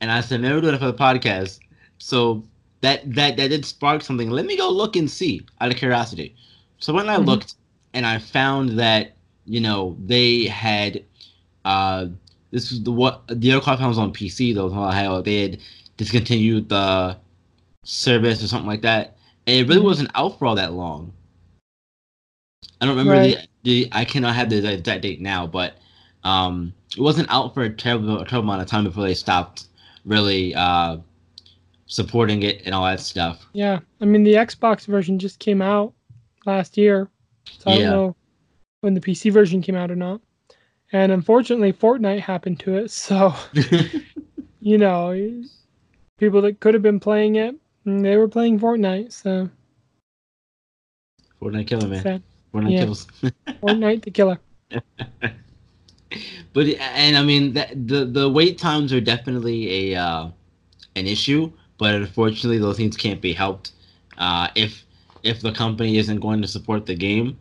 [0.00, 1.58] And I said, "Man, we're doing it for the podcast."
[1.98, 2.44] So
[2.80, 4.30] that that that did spark something.
[4.30, 6.34] Let me go look and see out of curiosity.
[6.78, 7.26] So when I Mhm.
[7.26, 7.54] looked
[7.94, 11.04] and I found that you know they had
[11.64, 12.06] uh
[12.50, 15.58] this was the what the other cloud was on PC though how they had
[15.96, 17.16] discontinued the
[17.84, 19.16] service or something like that.
[19.46, 19.84] And it really Mhm.
[19.84, 21.12] wasn't out for all that long.
[22.80, 23.20] I don't remember Right.
[23.20, 25.76] the, the I cannot have the exact date now, but
[26.24, 29.66] um it wasn't out for a terrible a terrible amount of time before they stopped
[30.04, 30.98] really uh
[31.88, 33.46] supporting it and all that stuff.
[33.52, 35.92] yeah, I mean the Xbox version just came out
[36.46, 37.10] last year,
[37.58, 37.88] so I Yeah.
[37.90, 38.16] don't know
[38.82, 40.20] when the PC version came out or not.
[40.92, 43.34] And unfortunately, Fortnite happened to it, so
[44.60, 45.44] you know,
[46.18, 47.54] people that could have been playing it,
[47.86, 49.12] mm, they were playing Fortnite.
[49.12, 49.48] So
[51.40, 52.02] Fortnite killer man.
[52.02, 52.22] sad.
[52.52, 52.84] Fortnite Yeah.
[52.84, 53.06] kills.
[53.62, 54.38] Fortnite the killer.
[56.52, 60.28] but and I mean that the the wait times are definitely a uh,
[60.96, 63.72] an issue, but unfortunately those things can't be helped.
[64.18, 64.84] Uh, if
[65.22, 67.38] if the company isn't going to support the game,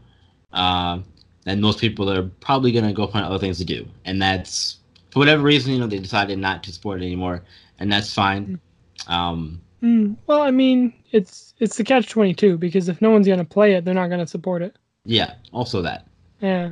[0.53, 0.99] uh,
[1.43, 4.77] then most people are probably going to go find other things to do, and that's
[5.11, 7.43] for whatever reason you know they decided not to support it anymore,
[7.79, 8.59] and that's fine.
[9.07, 13.27] Um, Mm, well, I mean, it's it's the catch twenty two because if no one's
[13.27, 14.75] gonna play it, they're not gonna support it.
[15.05, 16.07] yeah, also that.
[16.41, 16.71] Yeah.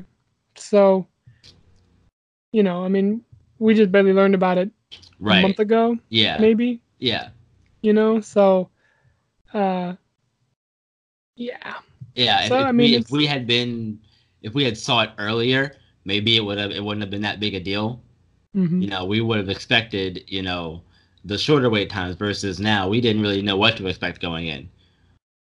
[0.55, 1.07] So,
[2.51, 3.24] you know, I mean,
[3.59, 4.72] we just barely learned about it
[5.28, 6.39] a month ago, Yeah.
[6.39, 6.82] maybe.
[6.99, 7.30] Yeah.
[7.86, 8.71] You know, so,
[9.53, 9.95] uh,
[11.36, 11.79] yeah,
[12.15, 13.99] Yeah, if, So, if I mean, we, if we had been,
[14.41, 15.75] if we had saw it earlier,
[16.05, 18.01] maybe it would have it wouldn't have been that big a deal.
[18.53, 20.83] hmm You know, we would have expected, you know,
[21.25, 24.69] the shorter wait times versus now we didn't really know what to expect going in.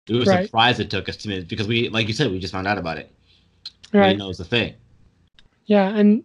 [0.09, 0.51] We were Right.
[0.51, 2.79] surprised it took us two minutes because we, like you said, we just found out
[2.79, 3.11] about it.
[3.99, 4.09] We right.
[4.09, 4.75] didn't know it was a thing.
[5.67, 6.25] Yeah, and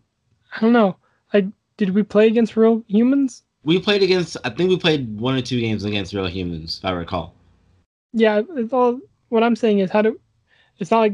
[0.56, 0.98] I don't know,
[1.34, 1.46] like,
[1.78, 3.44] did we play against real humans?
[3.64, 6.86] We played against, I think we played one or two games against real humans, if
[6.86, 7.34] I recall.
[8.14, 9.00] Yeah, it's all.
[9.30, 10.20] What I'm saying is, how do?
[10.80, 11.14] It's not like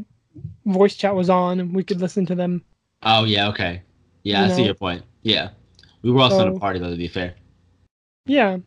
[0.66, 2.64] voice chat was on and we could listen to them.
[3.04, 3.82] Oh yeah, okay,
[4.24, 5.04] yeah, You I see your point.
[5.24, 5.50] Yeah,
[6.02, 7.36] we were also in So- a party though, to be fair.
[8.26, 8.58] Yeah.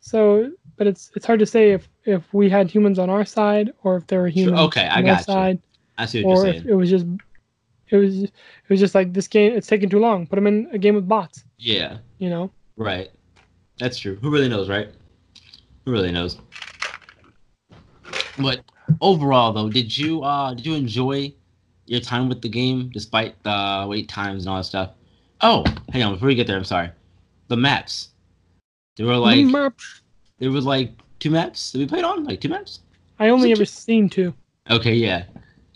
[0.00, 3.72] So, but it's it's hard to say if if we had humans on our side
[3.84, 5.24] or if there were humans okay, I on got you.
[5.24, 5.62] side,
[5.96, 6.68] I see what or you're if saying.
[6.68, 7.06] it was just
[7.88, 8.32] it was it
[8.68, 9.52] was just like this game.
[9.54, 10.26] It's taking too long.
[10.26, 11.44] Put them in a game with bots.
[11.58, 12.50] Yeah, You know.
[12.76, 13.10] Right.
[13.78, 14.16] That's true.
[14.16, 14.88] Who really knows, right?
[15.84, 16.38] Who really knows?
[18.38, 18.60] But
[19.00, 21.32] overall, though, did you uh did you enjoy
[21.86, 24.90] your time with the game despite the wait times and all that stuff?
[25.40, 26.90] Oh, hang on, before we get there, I'm sorry.
[27.48, 28.08] The maps.
[28.96, 30.02] There were like Maps.
[30.38, 32.80] there was like two maps that we played on, like two maps.
[33.18, 34.34] I only ever seen two.
[34.70, 35.24] Okay, yeah.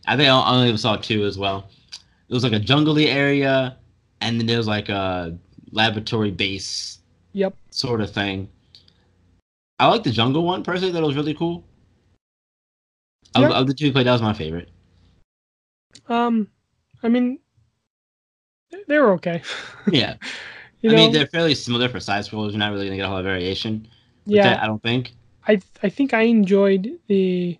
[0.06, 1.68] I think I only ever saw two as well.
[2.28, 3.76] It was like a jungly area,
[4.20, 5.36] and then there was like a
[5.72, 6.98] laboratory base
[7.32, 7.54] Yep.
[7.70, 8.48] sort of thing.
[9.78, 10.92] I like the jungle one personally.
[10.92, 11.64] That was really cool.
[13.34, 14.70] Of, of the two we played, that was my favorite.
[16.08, 16.48] Um,
[17.02, 17.38] I mean,
[18.88, 19.42] they- were okay.
[19.92, 20.16] Yeah,
[20.80, 20.98] you I know.
[20.98, 22.50] mean they're fairly similar for side scrollers.
[22.50, 23.86] You're not really gonna get a whole lot of variation.
[24.26, 24.42] with yeah.
[24.54, 25.12] that, I don't think.
[25.46, 27.58] I I think I enjoyed the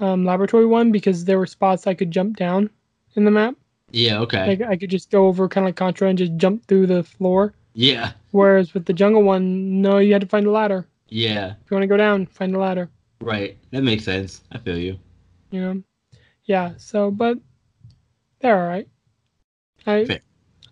[0.00, 2.68] um, laboratory one because there were spots I could jump down
[3.14, 3.54] in the map.
[3.92, 4.18] Yeah.
[4.20, 4.46] Okay.
[4.46, 7.02] Like I could just go over kind of like Contra and just jump through the
[7.04, 7.54] floor.
[7.74, 8.12] yeah.
[8.32, 10.86] Whereas with the jungle one, no, you had to find a ladder.
[11.08, 11.50] Yeah.
[11.62, 12.88] If you want to go down, find a ladder.
[13.20, 13.58] Right.
[13.70, 14.40] That makes sense.
[14.52, 14.98] I feel you.
[15.50, 15.82] You know,
[16.44, 16.72] yeah.
[16.78, 17.36] So, but
[18.40, 18.88] they're all right.
[19.86, 20.20] I Fair.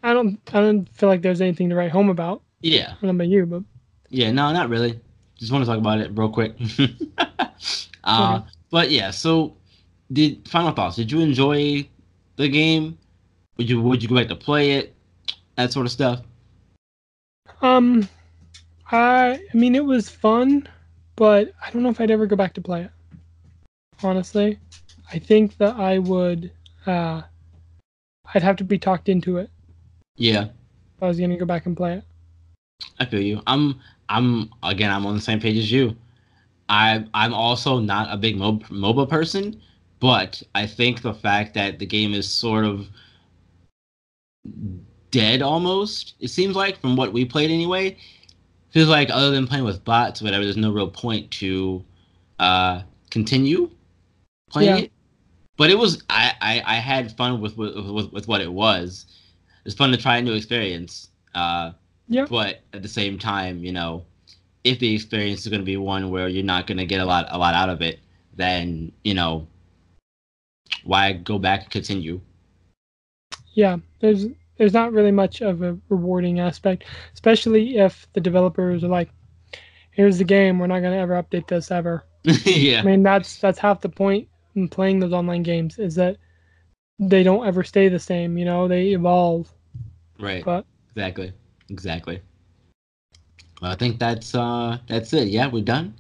[0.03, 2.43] I don't I don't feel like there's anything to write home about.
[2.63, 2.89] Yeah.
[2.89, 3.63] I don't know about you, but
[4.09, 4.33] Yeah.
[4.33, 4.99] No, not really.
[5.37, 6.55] Just want to talk about it real quick.
[8.05, 8.47] uh, Okay.
[8.71, 9.11] but yeah.
[9.11, 9.57] So,
[10.13, 10.97] did final thoughts?
[10.97, 11.87] Did you enjoy
[12.37, 12.97] the game?
[13.61, 14.95] Would you Would you go back to play it?
[15.57, 16.23] That sort of stuff.
[17.61, 18.09] um,
[18.91, 20.67] I I mean it was fun,
[21.15, 22.91] but I don't know if I'd ever go back to play it.
[24.03, 24.59] Honestly,
[25.13, 26.51] I think that I would.
[26.87, 27.21] Uh,
[28.33, 29.51] I'd have to be talked into it
[30.17, 30.45] Yeah.
[30.97, 32.05] if I was gonna go back and play it.
[32.99, 33.43] I feel you.
[33.47, 35.95] I'm I'm again I'm on the same page as you.
[36.71, 39.61] I I'm also not a big mob, MOBA person,
[39.99, 42.89] but I think the fact that the game is sort of
[45.11, 47.97] dead almost, it seems like from what we played anyway,
[48.71, 51.85] feels like other than playing with bots, or whatever, there's no real point to
[52.39, 53.71] uh continue
[54.51, 54.85] playing Yeah.
[54.85, 54.93] it.
[55.57, 59.07] But it was I, I, I had fun with, with with with what it was.
[59.65, 61.11] It's fun to try a new experience.
[61.35, 61.73] Uh
[62.09, 62.27] Yeah.
[62.29, 64.05] but at the same time, you know,
[64.65, 67.05] if the experience is going to be one where you're not going to get a
[67.05, 68.01] lot a lot out of it,
[68.37, 69.47] then you know,
[70.85, 72.21] why go back and continue?
[73.61, 76.85] Yeah there's there's not really much of a rewarding aspect
[77.15, 79.11] especially if the developers are like
[79.91, 82.05] here's the game we're not going to ever update this ever
[82.45, 82.81] yeah.
[82.81, 86.17] i mean that's that's half the point in playing those online games is that
[86.99, 89.53] they don't ever stay the same you know they evolve
[90.19, 90.45] right.
[90.45, 91.33] but Exactly,
[91.69, 92.21] exactly.
[93.63, 95.29] Well, I think that's uh that's it.
[95.29, 95.95] Yeah, we're done.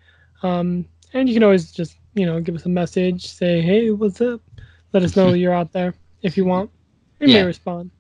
[0.44, 4.22] um, and you can always just you know give us a message say hey what's
[4.22, 4.42] up
[4.94, 6.70] let us know you're out there if you want
[7.20, 7.42] we Yeah.
[7.42, 7.92] may respond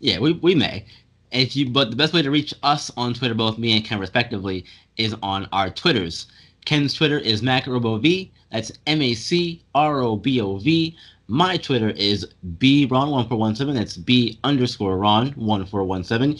[0.00, 0.84] Yeah, we, we may.
[1.32, 3.98] If you, but the best way to reach us on Twitter, both me and Ken
[3.98, 4.64] respectively,
[4.96, 6.26] is on our Twitters.
[6.64, 8.30] Ken's Twitter is MacRoboV.
[8.52, 10.96] That's M A C R O B O V.
[11.28, 12.26] My Twitter is
[12.58, 13.74] BRon1417.
[13.74, 16.38] That's B underscore Ron 1417.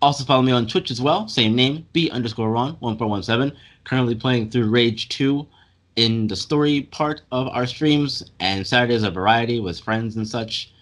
[0.00, 1.26] Also follow me on Twitch as well.
[1.28, 3.58] Same name, B underscore Ron 1417.
[3.84, 5.46] Currently playing through Rage 2
[5.96, 10.72] in the story part of our streams, and Saturdays a variety with friends and such.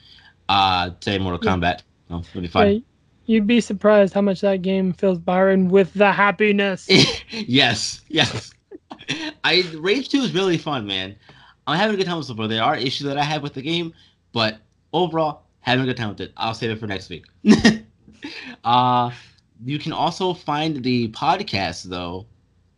[0.48, 1.56] Uh, today Mortal Yeah.
[1.56, 1.80] Kombat.
[2.10, 2.72] Oh, it'll be fun.
[2.72, 2.78] Yeah,
[3.26, 6.86] you'd be surprised how much that game fills byron with the happiness
[7.30, 8.52] yes, yes.
[9.42, 11.16] I Rage 2 is really fun, man.
[11.66, 12.46] I'm having a good time with so far.
[12.48, 13.92] There are issues that I have with the game,
[14.32, 14.58] but
[14.92, 16.32] overall, having a good time with it.
[16.36, 17.24] I'll save it for next week.
[18.64, 19.10] uh
[19.64, 22.26] you can also find the podcast though.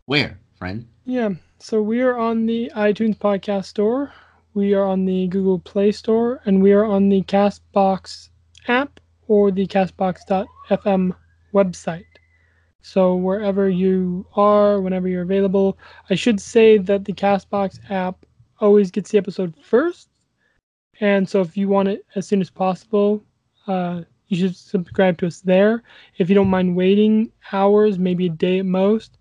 [0.05, 0.87] Where, friend?
[1.05, 4.13] Yeah, so we are on the iTunes Podcast Store,
[4.53, 8.29] we are on the Google Play Store, and we are on the Castbox
[8.67, 11.15] app or the Castbox.fm
[11.53, 12.05] website.
[12.81, 15.77] So wherever you are, whenever you're available,
[16.09, 18.25] I should say that the Castbox app
[18.59, 20.09] always gets the episode first,
[20.99, 23.23] and so if you want it as soon as possible,
[23.67, 25.83] uh, you should subscribe to us there.
[26.17, 29.17] If you don't mind waiting hours, maybe a day at most,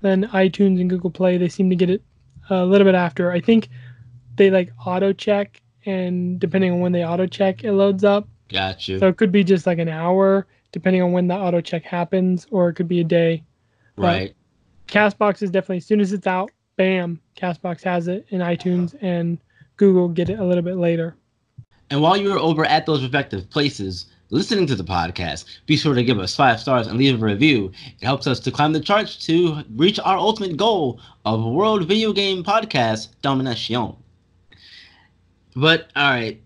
[0.00, 2.02] then iTunes and Google Play they seem to get it
[2.48, 3.30] a little bit after.
[3.30, 3.68] I think
[4.36, 8.28] they like auto check, and depending on when they auto check, it loads up.
[8.48, 8.98] Got you.
[8.98, 12.46] So it could be just like an hour, depending on when the auto check happens,
[12.50, 13.44] or it could be a day.
[13.96, 14.34] right.
[14.88, 19.38] Castbox is definitely as soon as it's out, bam, Castbox has it, and iTunes and
[19.76, 21.16] Google get it a little bit later.
[21.88, 26.02] And while you're over at those respective places listening to the podcast, be sure to
[26.02, 27.70] give us five stars and leave a review.
[28.00, 32.14] It helps us to climb the charts to reach our ultimate goal of World Video
[32.14, 33.94] Game Podcast Domination.
[35.54, 36.40] But all right,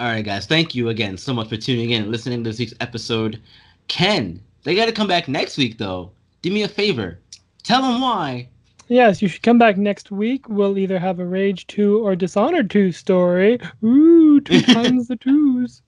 [0.00, 0.46] all right, guys.
[0.46, 3.40] Thank you again so much for tuning in and listening to this week's episode.
[3.86, 6.10] Ken, they got to come back next week though.
[6.42, 7.20] Do me a favor,
[7.62, 8.48] tell them why.
[8.88, 10.48] Yes, you should come back next week.
[10.48, 13.60] We'll either have a Rage 2 or Dishonored 2 story.
[13.84, 15.82] Ooh, two times the twos.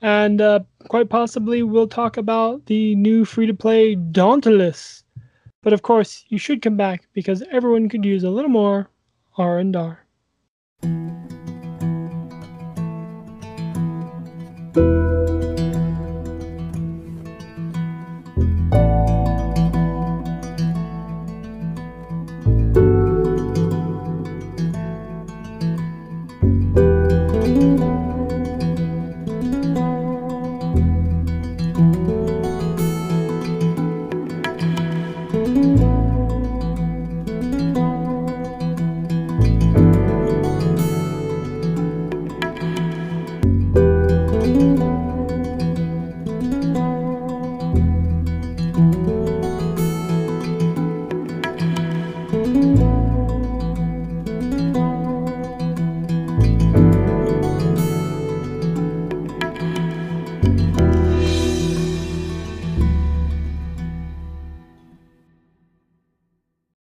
[0.00, 5.02] And uh, quite possibly we'll talk about the new free to play Dauntless.
[5.62, 8.90] But of course, you should come back because everyone could use a little more
[9.36, 10.04] R and R.